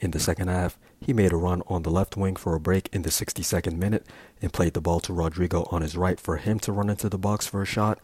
In 0.00 0.10
the 0.10 0.20
second 0.20 0.48
half, 0.48 0.78
he 1.00 1.14
made 1.14 1.32
a 1.32 1.36
run 1.36 1.62
on 1.66 1.82
the 1.82 1.90
left 1.90 2.14
wing 2.14 2.36
for 2.36 2.54
a 2.54 2.60
break 2.60 2.90
in 2.92 3.04
the 3.04 3.08
62nd 3.08 3.78
minute 3.78 4.06
and 4.42 4.52
played 4.52 4.74
the 4.74 4.82
ball 4.82 5.00
to 5.00 5.14
Rodrigo 5.14 5.66
on 5.70 5.80
his 5.80 5.96
right 5.96 6.20
for 6.20 6.36
him 6.36 6.58
to 6.58 6.72
run 6.72 6.90
into 6.90 7.08
the 7.08 7.16
box 7.16 7.46
for 7.46 7.62
a 7.62 7.64
shot. 7.64 8.00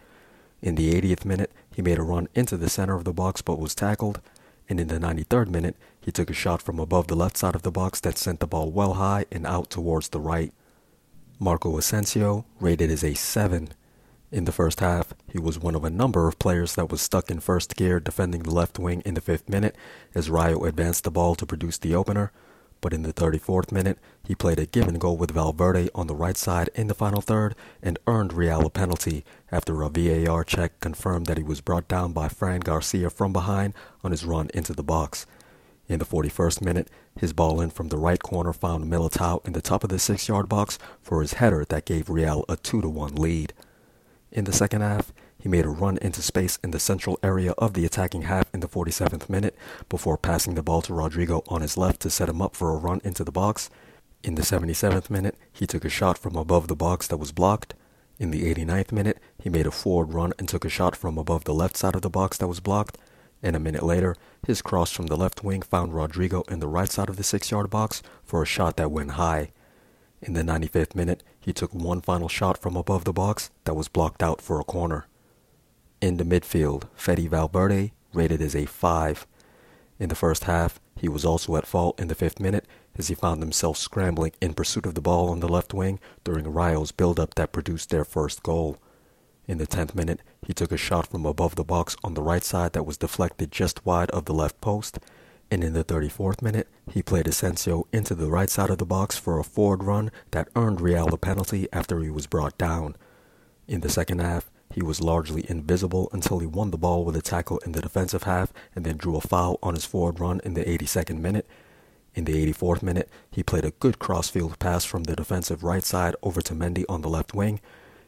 In 0.61 0.75
the 0.75 0.93
80th 0.93 1.25
minute, 1.25 1.53
he 1.75 1.83
made 1.83 1.99
a 1.99 2.03
run 2.03 2.29
into 2.35 2.57
the 2.57 2.69
center 2.69 2.95
of 2.95 3.05
the 3.05 3.13
box 3.13 3.43
but 3.43 3.59
was 3.59 3.75
tackled 3.75 4.21
and 4.69 4.79
in 4.79 4.89
the 4.89 4.99
93rd 4.99 5.49
minute, 5.49 5.77
he 6.01 6.13
took 6.13 6.29
a 6.29 6.35
shot 6.35 6.61
from 6.61 6.79
above 6.79 7.07
the 7.07 7.17
left 7.17 7.37
side 7.37 7.55
of 7.55 7.63
the 7.63 7.71
box 7.71 8.01
that 8.01 8.19
sent 8.19 8.41
the 8.41 8.47
ball 8.47 8.71
well 8.71 8.95
high 8.95 9.25
and 9.33 9.47
out 9.47 9.71
towards 9.71 10.09
the 10.09 10.21
right. 10.21 10.53
Marco 11.39 11.77
Asensio 11.79 12.45
rated 12.61 12.91
as 12.91 13.03
a 13.03 13.15
7. 13.15 13.71
In 14.31 14.45
the 14.45 14.53
first 14.53 14.81
half, 14.81 15.15
he 15.27 15.39
was 15.39 15.59
one 15.59 15.75
of 15.75 15.85
a 15.85 15.91
number 15.91 16.29
of 16.29 16.39
players 16.39 16.75
that 16.75 16.91
was 16.91 17.01
stuck 17.01 17.31
in 17.31 17.41
first 17.41 17.77
gear 17.77 17.99
defending 17.99 18.43
the 18.43 18.51
left 18.55 18.79
wing 18.79 19.03
in 19.07 19.15
the 19.15 19.23
5th 19.23 19.49
minute 19.49 19.75
as 20.15 20.29
Rayo 20.29 20.65
advanced 20.65 21.05
the 21.05 21.11
ball 21.11 21.35
to 21.37 21.47
produce 21.47 21.79
the 21.79 21.95
opener, 21.95 22.31
but 22.81 22.93
in 22.93 23.03
the 23.03 23.13
34th 23.13 23.73
minute, 23.73 23.99
he 24.25 24.35
played 24.35 24.59
a 24.59 24.67
given 24.67 24.99
goal 24.99 25.17
with 25.17 25.31
Valverde 25.31 25.89
on 25.95 26.07
the 26.07 26.15
right 26.15 26.37
side 26.37 26.71
in 26.75 26.87
the 26.87 26.95
final 26.95 27.21
third 27.21 27.55
and 27.83 27.99
earned 28.07 28.33
Real 28.33 28.67
a 28.67 28.71
penalty 28.71 29.25
after 29.51 29.83
a 29.83 29.89
VAR 29.89 30.45
check 30.45 30.79
confirmed 30.81 31.27
that 31.27 31.39
he 31.39 31.43
was 31.43 31.61
brought 31.61 31.89
down 31.89 32.13
by 32.13 32.29
Fran 32.29 32.61
Garcia 32.61 33.11
from 33.11 33.33
behind 33.33 33.75
on 34.05 34.11
his 34.11 34.25
run 34.25 34.51
into 34.55 34.73
the 34.73 34.83
box. 34.83 35.27
In 35.89 35.99
the 35.99 36.05
41st 36.05 36.61
minute, 36.63 36.89
his 37.19 37.33
ball 37.33 37.61
in 37.61 37.71
from 37.71 37.89
the 37.89 37.97
right 37.97 38.23
corner 38.23 38.53
found 38.53 38.85
Militao 38.85 39.47
in 39.47 39.55
the 39.55 39.63
top 39.63 39.83
of 39.83 39.91
the 39.91 39.97
6-yard 39.97 40.49
box 40.49 40.79
for 41.01 41.23
his 41.23 41.35
header 41.35 41.65
that 41.71 41.87
gave 41.87 42.11
Real 42.11 42.45
a 42.49 42.57
2-1 42.57 43.19
lead. 43.19 43.55
In 44.31 44.45
the 44.45 44.53
second 44.53 44.83
half, 44.83 45.13
he 45.41 45.49
made 45.49 45.65
a 45.65 45.69
run 45.69 45.99
into 45.99 46.21
space 46.21 46.59
in 46.65 46.73
the 46.73 46.81
central 46.81 47.19
area 47.23 47.53
of 47.53 47.75
the 47.75 47.85
attacking 47.85 48.23
half 48.23 48.53
in 48.53 48.61
the 48.61 48.69
47th 48.69 49.29
minute 49.29 49.57
before 49.89 50.19
passing 50.19 50.55
the 50.55 50.63
ball 50.63 50.83
to 50.83 50.93
Rodrigo 50.93 51.45
on 51.49 51.63
his 51.63 51.77
left 51.77 52.01
to 52.01 52.11
set 52.11 52.29
him 52.29 52.43
up 52.43 52.57
for 52.57 52.71
a 52.71 52.77
run 52.77 53.01
into 53.05 53.23
the 53.23 53.33
box. 53.33 53.71
In 54.25 54.35
the 54.35 54.43
77th 54.43 55.11
minute, 55.11 55.37
he 55.53 55.67
took 55.67 55.85
a 55.85 55.89
shot 55.89 56.19
from 56.19 56.35
above 56.35 56.67
the 56.67 56.75
box 56.75 57.07
that 57.07 57.19
was 57.19 57.31
blocked. 57.31 57.75
In 58.19 58.33
the 58.33 58.53
89th 58.53 58.91
minute, 58.91 59.19
he 59.41 59.49
made 59.49 59.67
a 59.67 59.71
forward 59.71 60.13
run 60.13 60.33
and 60.39 60.49
took 60.49 60.65
a 60.65 60.69
shot 60.69 60.97
from 60.97 61.17
above 61.17 61.45
the 61.45 61.55
left 61.55 61.77
side 61.77 61.95
of 61.95 62.03
the 62.03 62.11
box 62.11 62.37
that 62.39 62.49
was 62.49 62.59
blocked. 62.59 62.99
And 63.41 63.55
a 63.55 63.61
minute 63.61 63.85
later, 63.85 64.17
his 64.45 64.61
cross 64.61 64.91
from 64.91 65.07
the 65.07 65.17
left 65.17 65.45
wing 65.45 65.63
found 65.63 65.95
Rodrigo 65.95 66.43
in 66.49 66.59
the 66.59 66.67
right 66.67 66.91
side 66.91 67.09
of 67.09 67.17
the 67.17 67.23
six 67.23 67.53
yard 67.53 67.71
box 67.71 68.03
for 68.25 68.43
a 68.43 68.47
shot 68.47 68.77
that 68.77 68.91
went 68.91 69.13
high. 69.13 69.53
In 70.21 70.33
the 70.33 70.43
95th 70.43 70.97
minute, 70.97 71.23
he 71.39 71.53
took 71.53 71.73
one 71.73 72.01
final 72.01 72.29
shot 72.29 72.59
from 72.59 72.75
above 72.75 73.05
the 73.05 73.13
box 73.13 73.51
that 73.63 73.75
was 73.75 73.87
blocked 73.87 74.21
out 74.21 74.43
for 74.43 74.59
a 74.59 74.65
corner. 74.65 75.07
In 76.01 76.17
the 76.17 76.25
midfield, 76.25 76.85
Fede 76.95 77.29
Valverde 77.29 77.93
rated 78.13 78.41
as 78.41 78.55
a 78.55 78.67
5. 78.67 79.27
In 79.99 80.09
the 80.09 80.15
first 80.15 80.45
half, 80.45 80.79
he 80.97 81.09
was 81.09 81.25
also 81.25 81.57
at 81.57 81.67
fault 81.67 81.99
in 81.99 82.07
the 82.07 82.15
fifth 82.15 82.39
minute 82.39 82.67
as 82.97 83.09
he 83.09 83.17
found 83.17 83.43
himself 83.43 83.77
scrambling 83.77 84.33
in 84.41 84.55
pursuit 84.55 84.87
of 84.87 84.95
the 84.95 85.01
ball 85.01 85.29
on 85.29 85.41
the 85.41 85.49
left 85.49 85.75
wing 85.75 85.99
during 86.23 86.53
Rayo's 86.53 86.93
build-up 86.93 87.35
that 87.35 87.51
produced 87.51 87.91
their 87.91 88.05
first 88.05 88.45
goal. 88.45 88.79
In 89.49 89.59
the 89.59 89.67
10th 89.67 89.97
minute, 89.97 90.21
he 90.47 90.53
took 90.53 90.71
a 90.71 90.77
shot 90.77 91.09
from 91.09 91.27
above 91.27 91.57
the 91.57 91.65
box 91.65 91.97
on 92.05 92.15
the 92.15 92.23
right 92.23 92.45
side 92.45 92.75
that 92.75 92.87
was 92.87 92.97
deflected 92.97 93.51
just 93.51 93.85
wide 93.85 94.11
of 94.11 94.27
the 94.27 94.35
left 94.35 94.61
post, 94.61 95.01
and 95.51 95.65
in 95.65 95.73
the 95.73 95.85
34th 95.85 96.43
minute, 96.43 96.69
he 96.93 97.03
played 97.03 97.27
Asensio 97.27 97.89
into 97.93 98.15
the 98.15 98.31
right 98.31 98.51
side 98.51 98.71
of 98.71 98.79
the 98.79 98.87
box 98.87 99.17
for 99.17 99.39
a 99.39 99.45
forward 99.45 99.83
run 99.83 100.13
that 100.31 100.49
earned 100.55 100.81
Real 100.81 101.07
the 101.07 101.19
penalty 101.19 101.67
after 101.73 102.01
he 102.01 102.11
was 102.11 102.29
brought 102.29 102.57
down. 102.57 102.95
In 103.67 103.81
the 103.81 103.89
second 103.89 104.21
half, 104.21 104.51
he 104.73 104.83
was 104.83 105.01
largely 105.01 105.49
invisible 105.49 106.09
until 106.13 106.39
he 106.39 106.47
won 106.47 106.71
the 106.71 106.79
ball 106.79 107.05
with 107.05 107.17
a 107.17 107.23
tackle 107.23 107.59
in 107.59 107.73
the 107.73 107.81
defensive 107.81 108.25
half 108.25 108.53
and 108.75 108.85
then 108.85 108.97
drew 108.97 109.17
a 109.17 109.21
foul 109.21 109.59
on 109.63 109.75
his 109.75 109.85
forward 109.85 110.21
run 110.21 110.41
in 110.45 110.55
the 110.55 110.65
82nd 110.65 111.19
minute. 111.21 111.47
In 112.15 112.25
the 112.25 112.53
84th 112.53 112.83
minute, 112.83 113.09
he 113.31 113.43
played 113.43 113.65
a 113.65 113.71
good 113.73 113.99
crossfield 113.99 114.59
pass 114.59 114.85
from 114.85 115.05
the 115.05 115.17
defensive 115.17 115.63
right 115.63 115.85
side 115.85 116.17
over 116.23 116.41
to 116.43 116.55
Mendy 116.55 116.85
on 116.89 117.03
the 117.03 117.09
left 117.09 117.35
wing, 117.35 117.61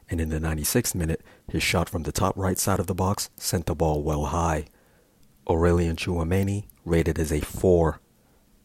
and 0.09 0.21
in 0.21 0.29
the 0.29 0.41
96th 0.41 0.95
minute, 0.95 1.23
his 1.49 1.63
shot 1.63 1.89
from 1.89 2.03
the 2.03 2.13
top 2.13 2.37
right 2.37 2.59
side 2.59 2.81
of 2.81 2.87
the 2.89 2.95
box 2.95 3.31
sent 3.37 3.67
the 3.67 3.75
ball 3.75 4.03
well 4.03 4.27
high. 4.27 4.67
Aurelien 5.47 5.97
Tchouameni 5.97 6.65
rated 6.85 7.19
as 7.19 7.33
a 7.33 7.41
4. 7.41 8.01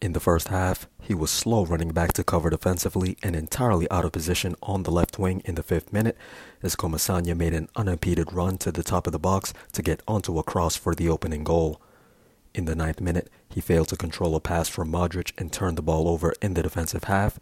In 0.06 0.14
the 0.14 0.20
first 0.20 0.50
half, 0.50 0.88
he 1.02 1.16
was 1.16 1.32
slow 1.32 1.66
running 1.66 1.90
back 1.90 2.14
to 2.14 2.24
cover 2.24 2.52
defensively 2.52 3.18
and 3.24 3.36
entirely 3.36 3.90
out 3.90 4.06
of 4.06 4.12
position 4.12 4.54
on 4.62 4.84
the 4.84 4.92
left 4.92 5.18
wing 5.18 5.42
in 5.46 5.56
the 5.56 5.64
fifth 5.64 5.92
minute 5.92 6.16
as 6.62 6.76
Comesaña 6.76 7.36
made 7.36 7.56
an 7.56 7.70
unimpeded 7.76 8.32
run 8.32 8.60
to 8.60 8.72
the 8.72 8.84
top 8.84 9.08
of 9.08 9.14
the 9.14 9.18
box 9.18 9.52
to 9.72 9.82
get 9.82 10.04
onto 10.08 10.38
a 10.38 10.44
cross 10.44 10.76
for 10.76 10.94
the 10.94 11.10
opening 11.10 11.44
goal. 11.44 11.82
In 12.54 12.66
the 12.66 12.76
ninth 12.76 13.02
minute, 13.02 13.32
he 13.50 13.62
failed 13.62 13.88
to 13.88 13.98
control 13.98 14.36
a 14.36 14.40
pass 14.40 14.70
from 14.70 14.92
Modric 14.92 15.32
and 15.40 15.52
turned 15.52 15.76
the 15.76 15.82
ball 15.82 16.08
over 16.08 16.36
in 16.40 16.54
the 16.54 16.62
defensive 16.62 17.06
half, 17.06 17.40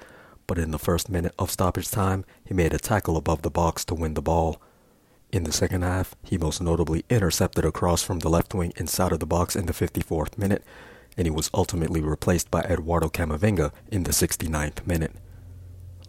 but 0.47 0.57
in 0.57 0.71
the 0.71 0.79
first 0.79 1.09
minute 1.09 1.35
of 1.37 1.51
stoppage 1.51 1.91
time, 1.91 2.23
he 2.45 2.53
made 2.53 2.73
a 2.73 2.79
tackle 2.79 3.17
above 3.17 3.41
the 3.41 3.51
box 3.51 3.83
to 3.83 3.93
win 3.93 4.13
the 4.13 4.21
ball. 4.21 4.61
In 5.33 5.43
the 5.43 5.51
second 5.51 5.81
half, 5.81 6.15
he 6.23 6.37
most 6.37 6.61
notably 6.61 7.03
intercepted 7.09 7.65
a 7.65 7.73
cross 7.73 8.03
from 8.03 8.19
the 8.19 8.29
left 8.29 8.53
wing 8.53 8.71
inside 8.77 9.11
of 9.11 9.19
the 9.19 9.25
box 9.25 9.53
in 9.53 9.65
the 9.65 9.73
54th 9.73 10.37
minute, 10.37 10.63
and 11.17 11.27
he 11.27 11.31
was 11.31 11.49
ultimately 11.53 12.01
replaced 12.01 12.49
by 12.49 12.61
Eduardo 12.61 13.09
Camavinga 13.09 13.71
in 13.91 14.03
the 14.03 14.11
69th 14.11 14.85
minute. 14.87 15.13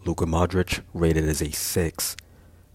Luka 0.05 0.25
Modric 0.25 0.81
rated 0.93 1.27
as 1.27 1.41
a 1.41 1.51
6. 1.51 2.15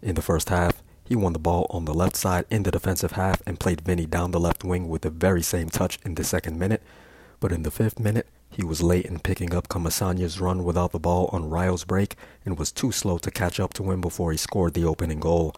In 0.03 0.15
the 0.15 0.23
first 0.23 0.49
half, 0.49 0.83
he 1.05 1.17
won 1.17 1.33
the 1.33 1.39
ball 1.39 1.67
on 1.71 1.85
the 1.85 1.95
left 1.95 2.17
side 2.17 2.45
in 2.51 2.63
the 2.63 2.71
defensive 2.71 3.13
half 3.13 3.43
and 3.47 3.59
played 3.59 3.81
Vinny 3.81 4.07
down 4.07 4.31
the 4.31 4.41
left 4.41 4.65
wing 4.65 4.89
with 4.89 5.03
the 5.03 5.11
very 5.11 5.43
same 5.43 5.69
touch 5.69 5.99
in 6.05 6.15
the 6.15 6.25
second 6.25 6.59
minute, 6.59 6.83
but 7.41 7.53
in 7.53 7.63
the 7.63 7.71
fifth 7.71 7.99
minute, 7.99 8.29
he 8.51 8.65
was 8.65 8.83
late 8.83 9.07
in 9.07 9.19
picking 9.21 9.55
up 9.55 9.69
Comesaña's 9.69 10.41
run 10.41 10.65
without 10.65 10.93
the 10.93 10.99
ball 10.99 11.29
on 11.33 11.51
Rayo's 11.51 11.85
break 11.85 12.17
and 12.45 12.59
was 12.59 12.73
too 12.73 12.93
slow 12.93 13.19
to 13.19 13.31
catch 13.31 13.61
up 13.61 13.75
to 13.75 13.91
him 13.91 14.01
before 14.01 14.33
he 14.33 14.37
scored 14.37 14.75
the 14.75 14.85
opening 14.85 15.21
goal. 15.21 15.55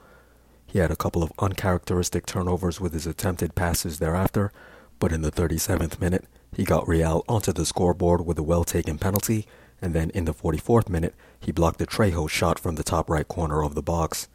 He 0.67 0.79
had 0.79 0.91
a 0.91 0.97
couple 0.97 1.23
of 1.23 1.33
uncharacteristic 1.39 2.27
turnovers 2.27 2.81
with 2.81 2.93
his 2.93 3.07
attempted 3.07 3.55
passes 3.55 3.99
thereafter, 3.99 4.53
but 4.99 5.13
in 5.13 5.23
the 5.23 5.33
37th 5.33 6.01
minute, 6.01 6.27
he 6.55 6.65
got 6.65 6.87
Real 6.87 7.25
onto 7.29 7.53
the 7.53 7.65
scoreboard 7.65 8.27
with 8.27 8.39
a 8.39 8.43
well 8.43 8.65
taken 8.65 8.99
penalty, 8.99 9.47
and 9.81 9.95
then 9.95 10.11
in 10.11 10.27
the 10.27 10.35
44th 10.35 10.89
minute, 10.89 11.15
he 11.41 11.51
blocked 11.51 11.79
the 11.79 11.87
Trejo 11.87 12.29
shot 12.29 12.59
from 12.59 12.75
the 12.75 12.85
top 12.85 13.09
right 13.09 13.27
corner 13.27 13.65
of 13.65 13.75
the 13.75 13.83
box. 13.83 14.29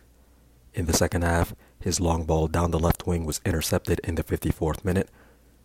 In 0.73 0.85
the 0.85 0.93
second 0.93 1.23
half, 1.23 1.55
his 1.79 1.99
long 1.99 2.25
ball 2.25 2.47
down 2.47 2.71
the 2.71 2.79
left 2.79 3.07
wing 3.07 3.25
was 3.25 3.41
intercepted 3.45 4.01
in 4.03 4.15
the 4.15 4.23
54th 4.23 4.83
minute. 4.83 5.09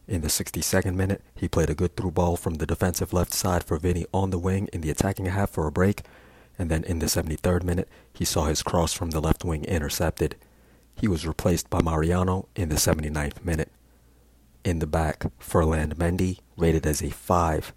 In 0.06 0.20
the 0.20 0.28
62nd 0.28 0.94
minute, 0.94 1.22
he 1.34 1.48
played 1.48 1.70
a 1.70 1.74
good 1.74 1.96
through 1.96 2.10
ball 2.10 2.36
from 2.36 2.54
the 2.54 2.66
defensive 2.66 3.12
left 3.12 3.32
side 3.32 3.64
for 3.64 3.78
Vinny 3.78 4.04
on 4.12 4.30
the 4.30 4.38
wing 4.38 4.68
in 4.72 4.82
the 4.82 4.90
attacking 4.90 5.26
half 5.26 5.50
for 5.50 5.66
a 5.66 5.72
break, 5.72 6.02
and 6.58 6.70
then 6.70 6.84
in 6.84 6.98
the 6.98 7.06
73rd 7.06 7.62
minute, 7.62 7.88
he 8.12 8.24
saw 8.24 8.44
his 8.44 8.62
cross 8.62 8.92
from 8.92 9.10
the 9.10 9.20
left 9.20 9.44
wing 9.44 9.64
intercepted. 9.64 10.36
He 10.94 11.08
was 11.08 11.26
replaced 11.26 11.70
by 11.70 11.80
Mariano 11.80 12.48
in 12.54 12.68
the 12.68 12.76
79th 12.76 13.44
minute. 13.44 13.70
In 14.64 14.78
the 14.78 14.86
back, 14.86 15.24
Ferland 15.40 15.96
Mendy 15.96 16.38
rated 16.56 16.86
as 16.86 17.02
a 17.02 17.10
5. 17.10 17.74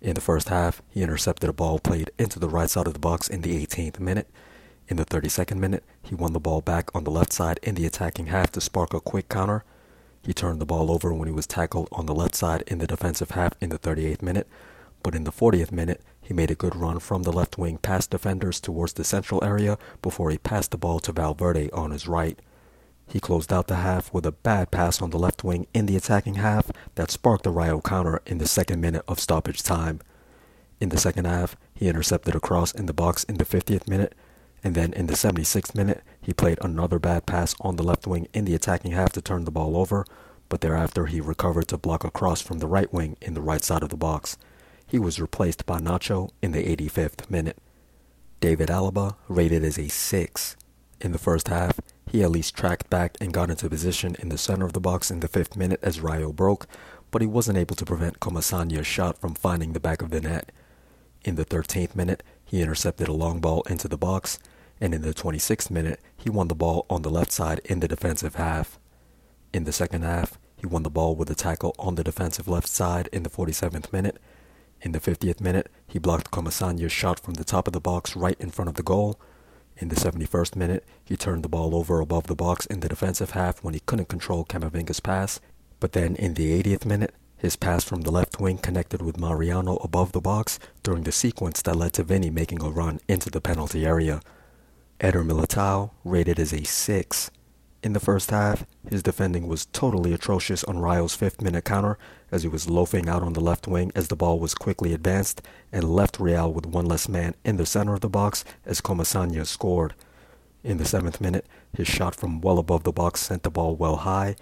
In 0.00 0.14
the 0.14 0.22
first 0.22 0.48
half, 0.48 0.80
he 0.88 1.02
intercepted 1.02 1.50
a 1.50 1.52
ball 1.52 1.78
played 1.78 2.10
into 2.18 2.38
the 2.38 2.48
right 2.48 2.70
side 2.70 2.86
of 2.86 2.94
the 2.94 2.98
box 2.98 3.28
in 3.28 3.42
the 3.42 3.66
18th 3.66 4.00
minute. 4.00 4.30
In 4.88 4.96
the 4.96 5.04
32nd 5.04 5.58
minute, 5.58 5.84
he 6.02 6.14
won 6.14 6.32
the 6.32 6.40
ball 6.40 6.62
back 6.62 6.90
on 6.94 7.04
the 7.04 7.10
left 7.10 7.34
side 7.34 7.60
in 7.62 7.74
the 7.74 7.84
attacking 7.84 8.26
half 8.26 8.52
to 8.52 8.62
spark 8.62 8.94
a 8.94 9.00
quick 9.00 9.28
counter. 9.28 9.64
He 10.22 10.32
turned 10.32 10.62
the 10.62 10.66
ball 10.66 10.90
over 10.90 11.12
when 11.12 11.28
he 11.28 11.34
was 11.34 11.46
tackled 11.46 11.88
on 11.92 12.06
the 12.06 12.14
left 12.14 12.34
side 12.34 12.62
in 12.66 12.78
the 12.78 12.86
defensive 12.86 13.32
half 13.32 13.52
in 13.60 13.68
the 13.68 13.78
38th 13.78 14.22
minute, 14.22 14.48
but 15.02 15.14
in 15.14 15.24
the 15.24 15.32
40th 15.32 15.72
minute, 15.72 16.00
he 16.22 16.32
made 16.32 16.50
a 16.50 16.54
good 16.54 16.74
run 16.74 17.00
from 17.00 17.24
the 17.24 17.32
left 17.32 17.58
wing 17.58 17.76
past 17.76 18.08
defenders 18.08 18.60
towards 18.60 18.94
the 18.94 19.04
central 19.04 19.44
area 19.44 19.76
before 20.00 20.30
he 20.30 20.38
passed 20.38 20.70
the 20.70 20.78
ball 20.78 21.00
to 21.00 21.12
Valverde 21.12 21.68
on 21.72 21.90
his 21.90 22.08
right. 22.08 22.38
He 23.06 23.20
closed 23.20 23.52
out 23.52 23.68
the 23.68 23.76
half 23.76 24.12
with 24.12 24.26
a 24.26 24.32
bad 24.32 24.70
pass 24.70 25.00
on 25.00 25.10
the 25.10 25.18
left 25.18 25.44
wing 25.44 25.66
in 25.74 25.86
the 25.86 25.96
attacking 25.96 26.36
half 26.36 26.70
that 26.94 27.10
sparked 27.10 27.46
a 27.46 27.50
Rayo 27.50 27.80
counter 27.80 28.20
in 28.26 28.38
the 28.38 28.48
second 28.48 28.80
minute 28.80 29.04
of 29.06 29.20
stoppage 29.20 29.62
time. 29.62 30.00
In 30.80 30.88
the 30.88 30.98
second 30.98 31.26
half, 31.26 31.56
he 31.72 31.88
intercepted 31.88 32.34
a 32.34 32.40
cross 32.40 32.72
in 32.72 32.86
the 32.86 32.92
box 32.92 33.24
in 33.24 33.36
the 33.36 33.44
50th 33.44 33.86
minute, 33.86 34.14
and 34.62 34.74
then 34.74 34.92
in 34.94 35.06
the 35.06 35.14
76th 35.14 35.74
minute, 35.74 36.02
he 36.20 36.32
played 36.32 36.58
another 36.62 36.98
bad 36.98 37.26
pass 37.26 37.54
on 37.60 37.76
the 37.76 37.82
left 37.82 38.06
wing 38.06 38.26
in 38.32 38.44
the 38.46 38.54
attacking 38.54 38.92
half 38.92 39.12
to 39.12 39.20
turn 39.20 39.44
the 39.44 39.50
ball 39.50 39.76
over, 39.76 40.04
but 40.48 40.60
thereafter 40.60 41.06
he 41.06 41.20
recovered 41.20 41.68
to 41.68 41.76
block 41.76 42.04
a 42.04 42.10
cross 42.10 42.40
from 42.40 42.58
the 42.58 42.66
right 42.66 42.92
wing 42.92 43.16
in 43.20 43.34
the 43.34 43.42
right 43.42 43.62
side 43.62 43.82
of 43.82 43.90
the 43.90 43.96
box. 43.96 44.36
He 44.86 44.98
was 44.98 45.20
replaced 45.20 45.66
by 45.66 45.80
Nacho 45.80 46.30
in 46.42 46.52
the 46.52 46.64
85th 46.76 47.30
minute. 47.30 47.58
David 48.40 48.68
Alaba 48.68 49.16
rated 49.28 49.64
as 49.64 49.78
a 49.78 49.88
6. 49.88 50.56
In 51.00 51.12
the 51.12 51.18
first 51.18 51.48
half, 51.48 51.80
he 52.14 52.22
at 52.22 52.30
least 52.30 52.54
tracked 52.54 52.88
back 52.88 53.16
and 53.20 53.32
got 53.32 53.50
into 53.50 53.68
position 53.68 54.14
in 54.20 54.28
the 54.28 54.38
center 54.38 54.64
of 54.64 54.72
the 54.72 54.78
box 54.78 55.10
in 55.10 55.18
the 55.18 55.26
fifth 55.26 55.56
minute 55.56 55.80
as 55.82 55.98
Rayo 55.98 56.32
broke, 56.32 56.68
but 57.10 57.20
he 57.20 57.26
wasn't 57.26 57.58
able 57.58 57.74
to 57.74 57.84
prevent 57.84 58.20
Comesaña's 58.20 58.86
shot 58.86 59.18
from 59.18 59.34
finding 59.34 59.72
the 59.72 59.80
back 59.80 60.00
of 60.00 60.10
the 60.10 60.20
net. 60.20 60.52
In 61.24 61.34
the 61.34 61.44
13th 61.44 61.96
minute, 61.96 62.22
he 62.44 62.62
intercepted 62.62 63.08
a 63.08 63.12
long 63.12 63.40
ball 63.40 63.62
into 63.62 63.88
the 63.88 63.98
box, 63.98 64.38
and 64.80 64.94
in 64.94 65.02
the 65.02 65.12
26th 65.12 65.72
minute, 65.72 65.98
he 66.16 66.30
won 66.30 66.46
the 66.46 66.54
ball 66.54 66.86
on 66.88 67.02
the 67.02 67.10
left 67.10 67.32
side 67.32 67.60
in 67.64 67.80
the 67.80 67.88
defensive 67.88 68.36
half. 68.36 68.78
In 69.52 69.64
the 69.64 69.72
second 69.72 70.02
half, 70.02 70.38
he 70.56 70.66
won 70.66 70.84
the 70.84 70.90
ball 70.90 71.16
with 71.16 71.28
a 71.30 71.34
tackle 71.34 71.74
on 71.80 71.96
the 71.96 72.04
defensive 72.04 72.46
left 72.46 72.68
side 72.68 73.08
in 73.12 73.24
the 73.24 73.28
47th 73.28 73.92
minute. 73.92 74.20
In 74.82 74.92
the 74.92 75.00
50th 75.00 75.40
minute, 75.40 75.68
he 75.88 75.98
blocked 75.98 76.30
Comesaña's 76.30 76.92
shot 76.92 77.18
from 77.18 77.34
the 77.34 77.42
top 77.42 77.66
of 77.66 77.72
the 77.72 77.80
box 77.80 78.14
right 78.14 78.36
in 78.38 78.50
front 78.50 78.68
of 78.68 78.76
the 78.76 78.84
goal, 78.84 79.18
in 79.76 79.88
the 79.88 79.96
71st 79.96 80.56
minute, 80.56 80.84
he 81.04 81.16
turned 81.16 81.42
the 81.42 81.48
ball 81.48 81.74
over 81.74 82.00
above 82.00 82.26
the 82.26 82.34
box 82.34 82.66
in 82.66 82.80
the 82.80 82.88
defensive 82.88 83.30
half 83.30 83.62
when 83.62 83.74
he 83.74 83.80
couldn't 83.80 84.08
control 84.08 84.44
Camavinga's 84.44 85.00
pass. 85.00 85.40
But 85.80 85.92
then 85.92 86.16
in 86.16 86.34
the 86.34 86.62
80th 86.62 86.86
minute, 86.86 87.14
his 87.36 87.56
pass 87.56 87.84
from 87.84 88.02
the 88.02 88.12
left 88.12 88.40
wing 88.40 88.58
connected 88.58 89.02
with 89.02 89.18
Mariano 89.18 89.76
above 89.76 90.12
the 90.12 90.20
box 90.20 90.58
during 90.82 91.02
the 91.02 91.12
sequence 91.12 91.60
that 91.62 91.76
led 91.76 91.92
to 91.94 92.04
Vinny 92.04 92.30
making 92.30 92.62
a 92.62 92.70
run 92.70 93.00
into 93.08 93.30
the 93.30 93.40
penalty 93.40 93.84
area. 93.84 94.20
Eder 95.00 95.24
Militao 95.24 95.90
rated 96.04 96.38
as 96.38 96.52
a 96.52 96.64
6. 96.64 97.30
In 97.84 97.92
the 97.92 98.00
first 98.00 98.30
half, 98.30 98.64
his 98.88 99.02
defending 99.02 99.46
was 99.46 99.66
totally 99.66 100.14
atrocious 100.14 100.64
on 100.64 100.78
Rayo's 100.78 101.14
fifth 101.14 101.42
minute 101.42 101.66
counter 101.66 101.98
as 102.32 102.40
he 102.40 102.48
was 102.48 102.70
loafing 102.70 103.10
out 103.10 103.22
on 103.22 103.34
the 103.34 103.42
left 103.42 103.68
wing 103.68 103.92
as 103.94 104.08
the 104.08 104.16
ball 104.16 104.40
was 104.40 104.54
quickly 104.54 104.94
advanced 104.94 105.42
and 105.70 105.94
left 105.94 106.18
Real 106.18 106.50
with 106.50 106.64
one 106.64 106.86
less 106.86 107.10
man 107.10 107.34
in 107.44 107.58
the 107.58 107.66
center 107.66 107.92
of 107.92 108.00
the 108.00 108.08
box 108.08 108.42
as 108.64 108.80
Comesaña 108.80 109.44
scored. 109.44 109.92
In 110.62 110.78
the 110.78 110.86
seventh 110.86 111.20
minute, 111.20 111.44
his 111.74 111.86
shot 111.86 112.14
from 112.14 112.40
well 112.40 112.58
above 112.58 112.84
the 112.84 112.90
box 112.90 113.20
sent 113.20 113.42
the 113.42 113.50
ball 113.50 113.76
well 113.76 113.96
high, 113.96 114.36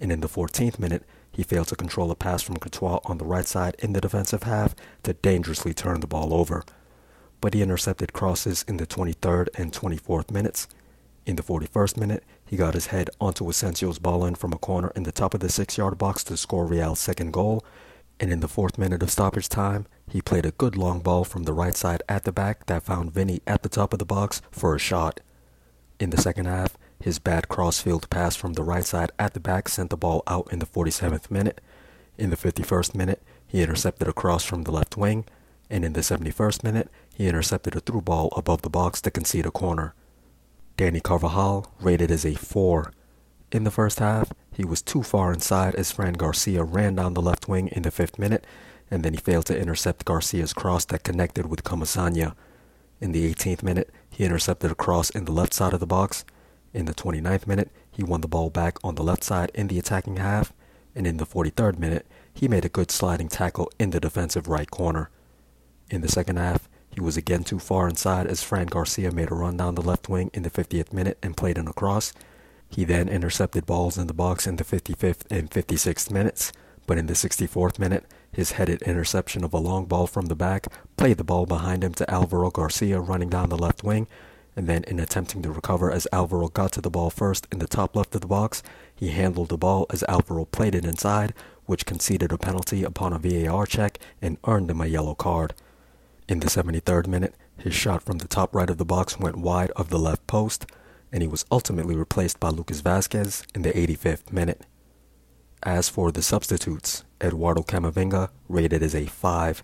and 0.00 0.10
in 0.10 0.20
the 0.20 0.28
14th 0.28 0.78
minute, 0.78 1.02
he 1.30 1.42
failed 1.42 1.68
to 1.68 1.76
control 1.76 2.10
a 2.10 2.14
pass 2.14 2.40
from 2.40 2.56
Courtois 2.56 3.00
on 3.04 3.18
the 3.18 3.26
right 3.26 3.46
side 3.46 3.76
in 3.78 3.92
the 3.92 4.00
defensive 4.00 4.44
half 4.44 4.74
to 5.02 5.12
dangerously 5.12 5.74
turn 5.74 6.00
the 6.00 6.06
ball 6.06 6.32
over. 6.32 6.64
But 7.42 7.52
he 7.52 7.60
intercepted 7.60 8.14
crosses 8.14 8.64
in 8.66 8.78
the 8.78 8.86
23rd 8.86 9.48
and 9.54 9.70
24th 9.70 10.30
minutes. 10.30 10.66
In 11.26 11.36
the 11.36 11.42
41st 11.42 11.98
minute, 11.98 12.24
he 12.46 12.56
got 12.56 12.74
his 12.74 12.86
head 12.86 13.10
onto 13.20 13.44
Asensio's 13.44 13.98
ball 13.98 14.24
in 14.24 14.36
from 14.36 14.52
a 14.52 14.58
corner 14.58 14.92
in 14.94 15.02
the 15.02 15.12
top 15.12 15.34
of 15.34 15.40
the 15.40 15.48
six 15.48 15.76
yard 15.76 15.98
box 15.98 16.22
to 16.24 16.36
score 16.36 16.64
Real's 16.64 17.00
second 17.00 17.32
goal. 17.32 17.64
And 18.18 18.32
in 18.32 18.40
the 18.40 18.48
fourth 18.48 18.78
minute 18.78 19.02
of 19.02 19.10
stoppage 19.10 19.48
time, 19.48 19.86
he 20.08 20.22
played 20.22 20.46
a 20.46 20.52
good 20.52 20.76
long 20.76 21.00
ball 21.00 21.24
from 21.24 21.42
the 21.42 21.52
right 21.52 21.76
side 21.76 22.02
at 22.08 22.24
the 22.24 22.32
back 22.32 22.66
that 22.66 22.84
found 22.84 23.12
Vinny 23.12 23.42
at 23.46 23.62
the 23.62 23.68
top 23.68 23.92
of 23.92 23.98
the 23.98 24.06
box 24.06 24.40
for 24.50 24.74
a 24.74 24.78
shot. 24.78 25.20
In 25.98 26.10
the 26.10 26.22
second 26.22 26.46
half, 26.46 26.78
his 27.00 27.18
bad 27.18 27.48
crossfield 27.48 28.08
pass 28.08 28.36
from 28.36 28.54
the 28.54 28.62
right 28.62 28.84
side 28.84 29.10
at 29.18 29.34
the 29.34 29.40
back 29.40 29.68
sent 29.68 29.90
the 29.90 29.96
ball 29.96 30.22
out 30.26 30.50
in 30.52 30.60
the 30.60 30.66
47th 30.66 31.30
minute. 31.30 31.60
In 32.16 32.30
the 32.30 32.36
51st 32.36 32.94
minute, 32.94 33.22
he 33.46 33.62
intercepted 33.62 34.08
a 34.08 34.12
cross 34.12 34.44
from 34.44 34.62
the 34.62 34.70
left 34.70 34.96
wing, 34.96 35.24
and 35.68 35.84
in 35.84 35.92
the 35.92 36.00
71st 36.00 36.64
minute, 36.64 36.90
he 37.14 37.28
intercepted 37.28 37.76
a 37.76 37.80
through 37.80 38.02
ball 38.02 38.32
above 38.36 38.62
the 38.62 38.70
box 38.70 39.00
to 39.02 39.10
concede 39.10 39.46
a 39.46 39.50
corner. 39.50 39.94
Dani 40.76 41.02
Carvajal 41.02 41.72
rated 41.80 42.10
as 42.10 42.26
a 42.26 42.34
4. 42.34 42.92
In 43.50 43.64
the 43.64 43.70
first 43.70 43.98
half, 43.98 44.30
he 44.52 44.64
was 44.64 44.82
too 44.82 45.02
far 45.02 45.32
inside 45.32 45.74
as 45.74 45.90
Fran 45.90 46.14
Garcia 46.14 46.62
ran 46.62 46.96
down 46.96 47.14
the 47.14 47.22
left 47.22 47.48
wing 47.48 47.68
in 47.68 47.82
the 47.82 47.90
fifth 47.90 48.18
minute, 48.18 48.46
and 48.90 49.02
then 49.02 49.14
he 49.14 49.18
failed 49.18 49.46
to 49.46 49.58
intercept 49.58 50.04
Garcia's 50.04 50.52
cross 50.52 50.84
that 50.86 51.02
connected 51.02 51.46
with 51.46 51.64
Comesaña. 51.64 52.34
In 53.00 53.12
the 53.12 53.32
18th 53.32 53.62
minute, 53.62 53.90
he 54.10 54.24
intercepted 54.24 54.70
a 54.70 54.74
cross 54.74 55.08
in 55.08 55.24
the 55.24 55.32
left 55.32 55.54
side 55.54 55.72
of 55.72 55.80
the 55.80 55.86
box. 55.86 56.26
In 56.74 56.84
the 56.84 56.94
29th 56.94 57.46
minute, 57.46 57.70
he 57.90 58.02
won 58.02 58.20
the 58.20 58.28
ball 58.28 58.50
back 58.50 58.76
on 58.84 58.96
the 58.96 59.02
left 59.02 59.24
side 59.24 59.50
in 59.54 59.68
the 59.68 59.78
attacking 59.78 60.18
half, 60.18 60.52
and 60.94 61.06
in 61.06 61.16
the 61.16 61.26
43rd 61.26 61.78
minute, 61.78 62.06
he 62.34 62.48
made 62.48 62.66
a 62.66 62.70
good 62.70 62.90
sliding 62.90 63.28
tackle 63.28 63.70
in 63.78 63.90
the 63.90 64.00
defensive 64.00 64.46
right 64.46 64.70
corner. 64.70 65.08
In 65.90 66.02
the 66.02 66.08
second 66.08 66.36
half, 66.36 66.68
he 66.96 67.02
was 67.02 67.18
again 67.18 67.44
too 67.44 67.58
far 67.58 67.86
inside 67.86 68.26
as 68.26 68.42
Fran 68.42 68.68
Garcia 68.68 69.12
made 69.12 69.30
a 69.30 69.34
run 69.34 69.58
down 69.58 69.74
the 69.74 69.82
left 69.82 70.08
wing 70.08 70.30
in 70.32 70.44
the 70.44 70.50
50th 70.50 70.94
minute 70.94 71.18
and 71.22 71.36
played 71.36 71.58
in 71.58 71.68
a 71.68 71.72
cross. 71.74 72.14
He 72.70 72.84
then 72.86 73.06
intercepted 73.06 73.66
balls 73.66 73.98
in 73.98 74.06
the 74.06 74.14
box 74.14 74.46
in 74.46 74.56
the 74.56 74.64
55th 74.64 75.30
and 75.30 75.50
56th 75.50 76.10
minutes, 76.10 76.52
but 76.86 76.96
in 76.96 77.06
the 77.06 77.12
64th 77.12 77.78
minute, 77.78 78.06
his 78.32 78.52
headed 78.52 78.80
interception 78.82 79.44
of 79.44 79.52
a 79.52 79.58
long 79.58 79.84
ball 79.84 80.06
from 80.06 80.26
the 80.26 80.34
back 80.34 80.68
played 80.96 81.18
the 81.18 81.24
ball 81.24 81.44
behind 81.44 81.84
him 81.84 81.92
to 81.92 82.10
Alvaro 82.10 82.50
Garcia 82.50 82.98
running 82.98 83.28
down 83.28 83.50
the 83.50 83.58
left 83.58 83.84
wing, 83.84 84.06
and 84.56 84.66
then 84.66 84.82
in 84.84 84.98
attempting 84.98 85.42
to 85.42 85.52
recover 85.52 85.92
as 85.92 86.08
Alvaro 86.14 86.48
got 86.48 86.72
to 86.72 86.80
the 86.80 86.88
ball 86.88 87.10
first 87.10 87.46
in 87.52 87.58
the 87.58 87.66
top 87.66 87.94
left 87.94 88.14
of 88.14 88.22
the 88.22 88.26
box, 88.26 88.62
he 88.94 89.08
handled 89.08 89.50
the 89.50 89.58
ball 89.58 89.84
as 89.90 90.02
Alvaro 90.08 90.46
played 90.46 90.74
it 90.74 90.86
inside, 90.86 91.34
which 91.66 91.84
conceded 91.84 92.32
a 92.32 92.38
penalty 92.38 92.84
upon 92.84 93.12
a 93.12 93.18
VAR 93.18 93.66
check 93.66 93.98
and 94.22 94.38
earned 94.46 94.70
him 94.70 94.80
a 94.80 94.86
yellow 94.86 95.14
card. 95.14 95.52
In 96.28 96.40
the 96.40 96.48
73rd 96.48 97.06
minute, 97.06 97.34
his 97.56 97.72
shot 97.72 98.02
from 98.02 98.18
the 98.18 98.26
top 98.26 98.52
right 98.52 98.68
of 98.68 98.78
the 98.78 98.84
box 98.84 99.16
went 99.16 99.36
wide 99.36 99.70
of 99.76 99.90
the 99.90 99.98
left 99.98 100.26
post, 100.26 100.66
and 101.12 101.22
he 101.22 101.28
was 101.28 101.44
ultimately 101.52 101.94
replaced 101.94 102.40
by 102.40 102.48
Lucas 102.48 102.82
Vázquez 102.82 103.44
in 103.54 103.62
the 103.62 103.70
85th 103.70 104.32
minute. 104.32 104.66
As 105.62 105.88
for 105.88 106.10
the 106.10 106.22
substitutes, 106.22 107.04
Eduardo 107.22 107.62
Camavinga 107.62 108.30
rated 108.48 108.82
as 108.82 108.94
a 108.94 109.06
5. 109.06 109.62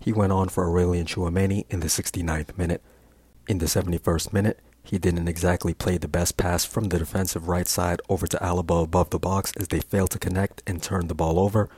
He 0.00 0.12
went 0.12 0.32
on 0.32 0.48
for 0.48 0.66
Aurelien 0.66 1.04
Tchouameni 1.04 1.66
in 1.70 1.78
the 1.78 1.86
69th 1.86 2.58
minute. 2.58 2.82
In 3.48 3.58
the 3.58 3.66
71st 3.66 4.32
minute, 4.32 4.58
he 4.82 4.98
didn't 4.98 5.28
exactly 5.28 5.72
play 5.72 5.98
the 5.98 6.08
best 6.08 6.36
pass 6.36 6.64
from 6.64 6.88
the 6.88 6.98
defensive 6.98 7.46
right 7.46 7.68
side 7.68 8.00
over 8.08 8.26
to 8.26 8.36
Alaba 8.38 8.82
above 8.82 9.10
the 9.10 9.20
box 9.20 9.52
as 9.56 9.68
they 9.68 9.78
failed 9.78 10.10
to 10.10 10.18
connect 10.18 10.64
and 10.66 10.82
turned 10.82 11.08
the 11.08 11.14
ball 11.14 11.38
over. 11.38 11.70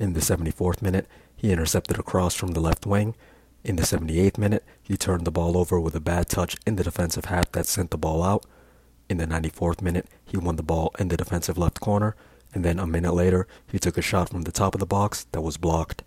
In 0.00 0.14
the 0.14 0.20
74th 0.20 0.82
minute, 0.82 1.06
he 1.36 1.52
intercepted 1.52 1.96
a 1.96 2.02
cross 2.02 2.34
from 2.34 2.52
the 2.52 2.60
left 2.60 2.84
wing. 2.84 3.14
In 3.68 3.76
the 3.76 3.82
78th 3.82 4.38
minute, 4.38 4.64
he 4.82 4.96
turned 4.96 5.26
the 5.26 5.30
ball 5.30 5.54
over 5.54 5.78
with 5.78 5.94
a 5.94 6.00
bad 6.00 6.30
touch 6.30 6.56
in 6.66 6.76
the 6.76 6.82
defensive 6.82 7.26
half 7.26 7.52
that 7.52 7.66
sent 7.66 7.90
the 7.90 7.98
ball 7.98 8.22
out. 8.22 8.46
In 9.10 9.18
the 9.18 9.26
94th 9.26 9.82
minute, 9.82 10.06
he 10.24 10.38
won 10.38 10.56
the 10.56 10.62
ball 10.62 10.90
in 10.98 11.08
the 11.08 11.18
defensive 11.18 11.58
left 11.58 11.78
corner, 11.78 12.16
and 12.54 12.64
then 12.64 12.78
a 12.78 12.86
minute 12.86 13.12
later, 13.12 13.46
he 13.66 13.78
took 13.78 13.98
a 13.98 14.02
shot 14.02 14.30
from 14.30 14.44
the 14.44 14.52
top 14.52 14.74
of 14.74 14.78
the 14.78 14.86
box 14.86 15.26
that 15.32 15.42
was 15.42 15.58
blocked. 15.58 16.02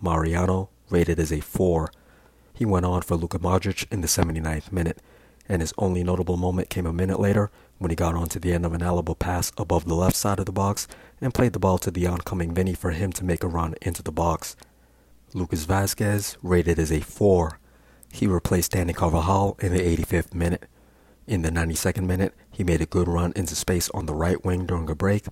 Mariano 0.00 0.68
rated 0.88 1.18
as 1.18 1.32
a 1.32 1.40
4. 1.40 1.90
He 2.54 2.64
went 2.64 2.86
on 2.86 3.02
for 3.02 3.16
Luka 3.16 3.40
Modric 3.40 3.90
in 3.90 4.00
the 4.00 4.06
79th 4.06 4.70
minute, 4.70 5.02
and 5.48 5.62
his 5.62 5.74
only 5.78 6.04
notable 6.04 6.36
moment 6.36 6.70
came 6.70 6.86
a 6.86 6.92
minute 6.92 7.18
later 7.18 7.50
when 7.78 7.90
he 7.90 7.96
got 7.96 8.14
onto 8.14 8.38
the 8.38 8.52
end 8.52 8.64
of 8.64 8.72
an 8.72 8.82
Alaba 8.82 9.18
pass 9.18 9.50
above 9.58 9.86
the 9.86 9.94
left 9.96 10.14
side 10.14 10.38
of 10.38 10.46
the 10.46 10.52
box 10.52 10.86
and 11.20 11.34
played 11.34 11.52
the 11.52 11.58
ball 11.58 11.78
to 11.78 11.90
the 11.90 12.06
oncoming 12.06 12.54
Vinny 12.54 12.74
for 12.74 12.92
him 12.92 13.12
to 13.14 13.24
make 13.24 13.42
a 13.42 13.48
run 13.48 13.74
into 13.82 14.04
the 14.04 14.12
box. 14.12 14.54
Lucas 15.34 15.66
Vázquez, 15.66 16.36
rated 16.42 16.78
as 16.78 16.92
a 16.92 17.00
4. 17.00 17.58
He 18.12 18.26
replaced 18.26 18.72
Dani 18.72 18.94
Carvajal 18.94 19.56
in 19.60 19.72
the 19.72 19.80
85th 19.80 20.32
minute. 20.32 20.66
In 21.26 21.42
the 21.42 21.50
92nd 21.50 22.06
minute, 22.06 22.32
he 22.50 22.62
made 22.62 22.80
a 22.80 22.86
good 22.86 23.08
run 23.08 23.32
into 23.34 23.56
space 23.56 23.90
on 23.90 24.06
the 24.06 24.14
right 24.14 24.42
wing 24.44 24.66
during 24.66 24.88
a 24.88 24.94
break, 24.94 25.24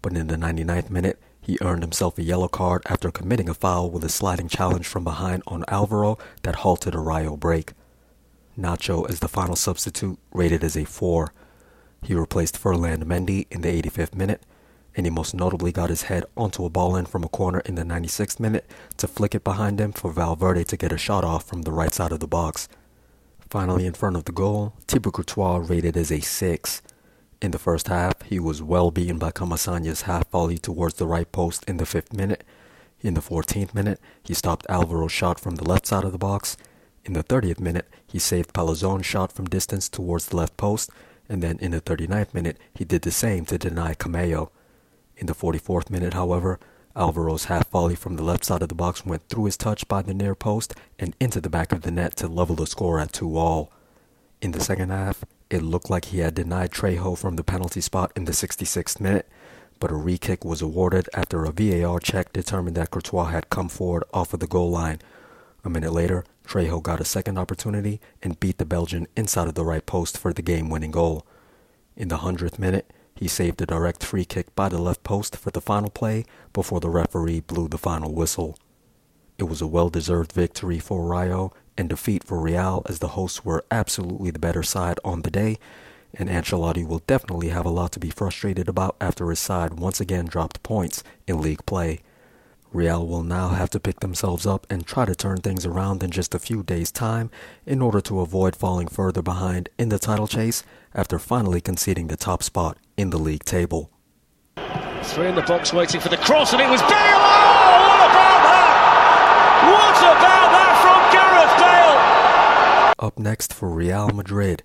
but 0.00 0.16
in 0.16 0.28
the 0.28 0.36
99th 0.36 0.88
minute, 0.88 1.20
he 1.40 1.58
earned 1.60 1.82
himself 1.82 2.16
a 2.16 2.22
yellow 2.22 2.48
card 2.48 2.82
after 2.86 3.10
committing 3.10 3.50
a 3.50 3.54
foul 3.54 3.90
with 3.90 4.02
a 4.02 4.08
sliding 4.08 4.48
challenge 4.48 4.86
from 4.86 5.04
behind 5.04 5.42
on 5.46 5.64
Alvaro 5.68 6.16
that 6.42 6.56
halted 6.56 6.94
a 6.94 6.98
Rayo 6.98 7.36
break. 7.36 7.74
Nacho 8.58 9.08
as 9.10 9.20
the 9.20 9.28
final 9.28 9.56
substitute, 9.56 10.18
rated 10.32 10.64
as 10.64 10.76
a 10.76 10.84
4. 10.84 11.34
He 12.02 12.14
replaced 12.14 12.56
Ferland 12.56 13.04
Mendy 13.04 13.46
in 13.50 13.60
the 13.60 13.82
85th 13.82 14.14
minute, 14.14 14.42
and 14.96 15.06
he 15.06 15.10
most 15.10 15.34
notably 15.34 15.72
got 15.72 15.90
his 15.90 16.02
head 16.02 16.24
onto 16.36 16.64
a 16.64 16.70
ball 16.70 16.96
in 16.96 17.06
from 17.06 17.24
a 17.24 17.28
corner 17.28 17.60
in 17.60 17.74
the 17.74 17.82
96th 17.82 18.38
minute 18.38 18.68
to 18.96 19.08
flick 19.08 19.34
it 19.34 19.44
behind 19.44 19.80
him 19.80 19.92
for 19.92 20.12
Valverde 20.12 20.64
to 20.64 20.76
get 20.76 20.92
a 20.92 20.98
shot 20.98 21.24
off 21.24 21.44
from 21.44 21.62
the 21.62 21.72
right 21.72 21.92
side 21.92 22.12
of 22.12 22.20
the 22.20 22.26
box. 22.26 22.68
Finally, 23.50 23.86
in 23.86 23.94
front 23.94 24.16
of 24.16 24.24
the 24.24 24.32
goal, 24.32 24.74
Thibaut 24.88 25.14
Courtois 25.14 25.58
rated 25.58 25.96
as 25.96 26.10
a 26.10 26.20
6. 26.20 26.82
In 27.40 27.50
the 27.50 27.58
first 27.58 27.88
half, 27.88 28.22
he 28.22 28.38
was 28.38 28.62
well 28.62 28.90
beaten 28.90 29.18
by 29.18 29.30
Comesaña's 29.30 30.02
half 30.02 30.30
volley 30.30 30.58
towards 30.58 30.94
the 30.94 31.06
right 31.06 31.30
post 31.30 31.64
in 31.68 31.76
the 31.76 31.84
5th 31.84 32.12
minute. 32.12 32.44
In 33.00 33.14
the 33.14 33.20
14th 33.20 33.74
minute, 33.74 34.00
he 34.22 34.32
stopped 34.32 34.66
Alvaro's 34.68 35.12
shot 35.12 35.38
from 35.38 35.56
the 35.56 35.68
left 35.68 35.86
side 35.86 36.04
of 36.04 36.12
the 36.12 36.18
box. 36.18 36.56
In 37.04 37.12
the 37.12 37.22
30th 37.22 37.60
minute, 37.60 37.88
he 38.06 38.18
saved 38.18 38.54
Palazón's 38.54 39.04
shot 39.04 39.30
from 39.30 39.44
distance 39.44 39.88
towards 39.88 40.26
the 40.26 40.36
left 40.36 40.56
post, 40.56 40.90
and 41.28 41.42
then 41.42 41.58
in 41.58 41.72
the 41.72 41.80
39th 41.80 42.32
minute, 42.32 42.58
he 42.74 42.84
did 42.84 43.02
the 43.02 43.10
same 43.10 43.44
to 43.46 43.58
deny 43.58 43.94
Camello. 43.94 44.50
In 45.24 45.26
the 45.26 45.34
44th 45.34 45.88
minute, 45.88 46.12
however, 46.12 46.60
Alvaro's 46.94 47.46
half 47.46 47.70
volley 47.70 47.94
from 47.94 48.16
the 48.16 48.22
left 48.22 48.44
side 48.44 48.60
of 48.60 48.68
the 48.68 48.74
box 48.74 49.06
went 49.06 49.26
through 49.30 49.46
his 49.46 49.56
touch 49.56 49.88
by 49.88 50.02
the 50.02 50.12
near 50.12 50.34
post 50.34 50.74
and 50.98 51.16
into 51.18 51.40
the 51.40 51.48
back 51.48 51.72
of 51.72 51.80
the 51.80 51.90
net 51.90 52.14
to 52.16 52.28
level 52.28 52.56
the 52.56 52.66
score 52.66 53.00
at 53.00 53.14
2 53.14 53.34
all. 53.38 53.72
In 54.42 54.52
the 54.52 54.60
second 54.60 54.90
half, 54.90 55.24
it 55.48 55.62
looked 55.62 55.88
like 55.88 56.04
he 56.04 56.18
had 56.18 56.34
denied 56.34 56.72
Trejo 56.72 57.16
from 57.16 57.36
the 57.36 57.42
penalty 57.42 57.80
spot 57.80 58.12
in 58.14 58.26
the 58.26 58.32
66th 58.32 59.00
minute, 59.00 59.26
but 59.80 59.90
a 59.90 59.94
re 59.94 60.18
kick 60.18 60.44
was 60.44 60.60
awarded 60.60 61.08
after 61.14 61.46
a 61.46 61.52
VAR 61.52 62.00
check 62.00 62.30
determined 62.34 62.76
that 62.76 62.90
Courtois 62.90 63.30
had 63.30 63.48
come 63.48 63.70
forward 63.70 64.04
off 64.12 64.34
of 64.34 64.40
the 64.40 64.46
goal 64.46 64.70
line. 64.70 64.98
A 65.64 65.70
minute 65.70 65.94
later, 65.94 66.26
Trejo 66.46 66.82
got 66.82 67.00
a 67.00 67.04
second 67.06 67.38
opportunity 67.38 67.98
and 68.22 68.38
beat 68.40 68.58
the 68.58 68.66
Belgian 68.66 69.06
inside 69.16 69.48
of 69.48 69.54
the 69.54 69.64
right 69.64 69.86
post 69.86 70.18
for 70.18 70.34
the 70.34 70.42
game 70.42 70.68
winning 70.68 70.90
goal. 70.90 71.26
In 71.96 72.08
the 72.08 72.18
100th 72.18 72.58
minute, 72.58 72.90
he 73.24 73.28
saved 73.28 73.62
a 73.62 73.64
direct 73.64 74.04
free 74.04 74.26
kick 74.26 74.54
by 74.54 74.68
the 74.68 74.76
left 74.76 75.02
post 75.02 75.34
for 75.34 75.50
the 75.50 75.60
final 75.62 75.88
play 75.88 76.26
before 76.52 76.78
the 76.78 76.90
referee 76.90 77.40
blew 77.40 77.66
the 77.66 77.78
final 77.78 78.12
whistle. 78.12 78.58
It 79.38 79.44
was 79.44 79.62
a 79.62 79.66
well 79.66 79.88
deserved 79.88 80.30
victory 80.30 80.78
for 80.78 81.06
Rayo 81.06 81.50
and 81.78 81.88
defeat 81.88 82.22
for 82.22 82.38
Real 82.38 82.82
as 82.86 82.98
the 82.98 83.16
hosts 83.16 83.42
were 83.42 83.64
absolutely 83.70 84.30
the 84.30 84.38
better 84.38 84.62
side 84.62 85.00
on 85.06 85.22
the 85.22 85.30
day, 85.30 85.56
and 86.12 86.28
Ancelotti 86.28 86.86
will 86.86 87.00
definitely 87.06 87.48
have 87.48 87.64
a 87.64 87.70
lot 87.70 87.92
to 87.92 87.98
be 87.98 88.10
frustrated 88.10 88.68
about 88.68 88.94
after 89.00 89.30
his 89.30 89.38
side 89.38 89.80
once 89.80 90.02
again 90.02 90.26
dropped 90.26 90.62
points 90.62 91.02
in 91.26 91.40
league 91.40 91.64
play. 91.64 92.00
Real 92.74 93.06
will 93.06 93.22
now 93.22 93.50
have 93.50 93.70
to 93.70 93.78
pick 93.78 94.00
themselves 94.00 94.46
up 94.46 94.66
and 94.68 94.84
try 94.84 95.04
to 95.04 95.14
turn 95.14 95.36
things 95.36 95.64
around 95.64 96.02
in 96.02 96.10
just 96.10 96.34
a 96.34 96.40
few 96.40 96.64
days' 96.64 96.90
time 96.90 97.30
in 97.64 97.80
order 97.80 98.00
to 98.00 98.18
avoid 98.20 98.56
falling 98.56 98.88
further 98.88 99.22
behind 99.22 99.68
in 99.78 99.90
the 99.90 99.98
title 100.00 100.26
chase 100.26 100.64
after 100.92 101.20
finally 101.20 101.60
conceding 101.60 102.08
the 102.08 102.16
top 102.16 102.42
spot 102.42 102.76
in 102.96 103.10
the 103.10 103.16
league 103.16 103.44
table. 103.44 103.92
Three 105.04 105.28
in 105.28 105.36
the 105.36 105.42
box 105.42 105.72
waiting 105.72 106.00
for 106.00 106.08
the 106.08 106.16
cross, 106.16 106.52
and 106.52 106.60
it 106.60 106.68
was 106.68 106.80
Bale! 106.82 106.90
Oh, 106.90 107.78
what 107.86 108.10
about 108.10 108.42
that? 108.42 108.66
What 109.70 109.96
about 110.18 110.50
that 110.50 110.74
from 110.82 111.00
Gareth 111.14 112.96
Bale? 112.98 113.06
Up 113.06 113.20
next 113.20 113.54
for 113.54 113.68
Real 113.68 114.08
Madrid. 114.08 114.64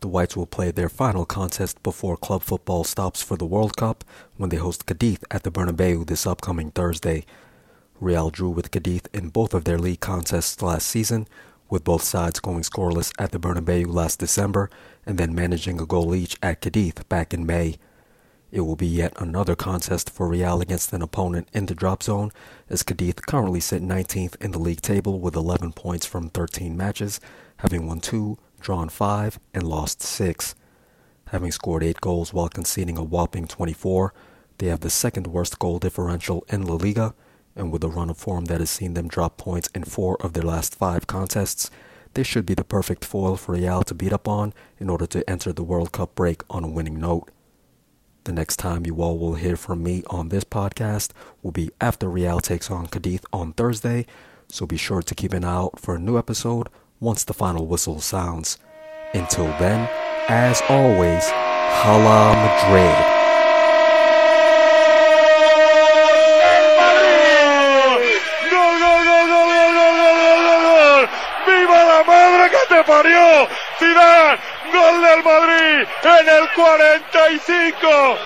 The 0.00 0.08
Whites 0.08 0.36
will 0.36 0.46
play 0.46 0.72
their 0.72 0.90
final 0.90 1.24
contest 1.24 1.82
before 1.82 2.18
club 2.18 2.42
football 2.42 2.84
stops 2.84 3.22
for 3.22 3.38
the 3.38 3.46
World 3.46 3.78
Cup 3.78 4.04
when 4.36 4.50
they 4.50 4.58
host 4.58 4.84
Cadiz 4.84 5.20
at 5.30 5.42
the 5.42 5.50
Bernabeu 5.50 6.06
this 6.06 6.26
upcoming 6.26 6.70
Thursday. 6.70 7.24
Real 8.00 8.28
drew 8.28 8.50
with 8.50 8.70
Cadiz 8.70 9.02
in 9.14 9.30
both 9.30 9.54
of 9.54 9.64
their 9.64 9.78
league 9.78 10.00
contests 10.00 10.60
last 10.60 10.86
season, 10.86 11.26
with 11.70 11.82
both 11.82 12.02
sides 12.02 12.40
going 12.40 12.62
scoreless 12.62 13.10
at 13.18 13.32
the 13.32 13.38
Bernabeu 13.38 13.86
last 13.86 14.18
December 14.18 14.68
and 15.06 15.16
then 15.16 15.34
managing 15.34 15.80
a 15.80 15.86
goal 15.86 16.14
each 16.14 16.36
at 16.42 16.60
Cadiz 16.60 16.92
back 17.08 17.32
in 17.32 17.46
May. 17.46 17.76
It 18.52 18.60
will 18.60 18.76
be 18.76 18.86
yet 18.86 19.14
another 19.16 19.56
contest 19.56 20.10
for 20.10 20.28
Real 20.28 20.60
against 20.60 20.92
an 20.92 21.02
opponent 21.02 21.48
in 21.52 21.66
the 21.66 21.74
drop 21.74 22.02
zone, 22.02 22.32
as 22.68 22.82
Cadiz 22.82 23.14
currently 23.26 23.60
sit 23.60 23.82
19th 23.82 24.36
in 24.42 24.52
the 24.52 24.58
league 24.58 24.82
table 24.82 25.18
with 25.18 25.34
11 25.34 25.72
points 25.72 26.04
from 26.04 26.28
13 26.28 26.76
matches, 26.76 27.18
having 27.58 27.86
won 27.86 28.00
2, 28.00 28.36
drawn 28.60 28.88
5, 28.90 29.40
and 29.54 29.62
lost 29.62 30.02
6. 30.02 30.54
Having 31.28 31.52
scored 31.52 31.82
8 31.82 32.00
goals 32.00 32.32
while 32.32 32.48
conceding 32.48 32.98
a 32.98 33.02
whopping 33.02 33.48
24, 33.48 34.12
they 34.58 34.66
have 34.66 34.80
the 34.80 34.90
second 34.90 35.26
worst 35.26 35.58
goal 35.58 35.78
differential 35.78 36.44
in 36.48 36.62
La 36.62 36.74
Liga, 36.74 37.14
and 37.56 37.72
with 37.72 37.82
a 37.82 37.88
run 37.88 38.10
of 38.10 38.16
form 38.16 38.44
that 38.44 38.60
has 38.60 38.70
seen 38.70 38.94
them 38.94 39.08
drop 39.08 39.38
points 39.38 39.68
in 39.74 39.84
4 39.84 40.20
of 40.20 40.34
their 40.34 40.44
last 40.44 40.74
5 40.74 41.06
contests, 41.06 41.70
they 42.14 42.22
should 42.22 42.46
be 42.46 42.54
the 42.54 42.64
perfect 42.64 43.04
foil 43.04 43.36
for 43.36 43.52
Real 43.52 43.82
to 43.82 43.94
beat 43.94 44.12
up 44.12 44.28
on 44.28 44.54
in 44.78 44.88
order 44.88 45.06
to 45.06 45.28
enter 45.28 45.52
the 45.52 45.64
World 45.64 45.92
Cup 45.92 46.14
break 46.14 46.42
on 46.48 46.64
a 46.64 46.68
winning 46.68 47.00
note. 47.00 47.30
The 48.24 48.32
next 48.32 48.56
time 48.56 48.86
you 48.86 49.02
all 49.02 49.18
will 49.18 49.34
hear 49.34 49.56
from 49.56 49.82
me 49.82 50.02
on 50.08 50.28
this 50.28 50.44
podcast 50.44 51.10
will 51.42 51.52
be 51.52 51.70
after 51.80 52.08
Real 52.08 52.40
takes 52.40 52.70
on 52.70 52.86
Cadiz 52.86 53.20
on 53.32 53.52
Thursday, 53.52 54.06
so 54.48 54.66
be 54.66 54.76
sure 54.76 55.02
to 55.02 55.14
keep 55.14 55.32
an 55.32 55.44
eye 55.44 55.54
out 55.54 55.78
for 55.80 55.94
a 55.94 55.98
new 55.98 56.18
episode 56.18 56.68
once 57.00 57.24
the 57.24 57.34
final 57.34 57.66
whistle 57.66 58.00
sounds. 58.00 58.58
Until 59.14 59.46
then, 59.58 59.88
as 60.28 60.62
always, 60.68 61.24
Hala 61.28 62.34
Madrid. 62.34 63.25
En 76.14 76.28
el 76.28 76.48
45. 76.50 78.18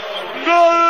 Gol 0.45 0.90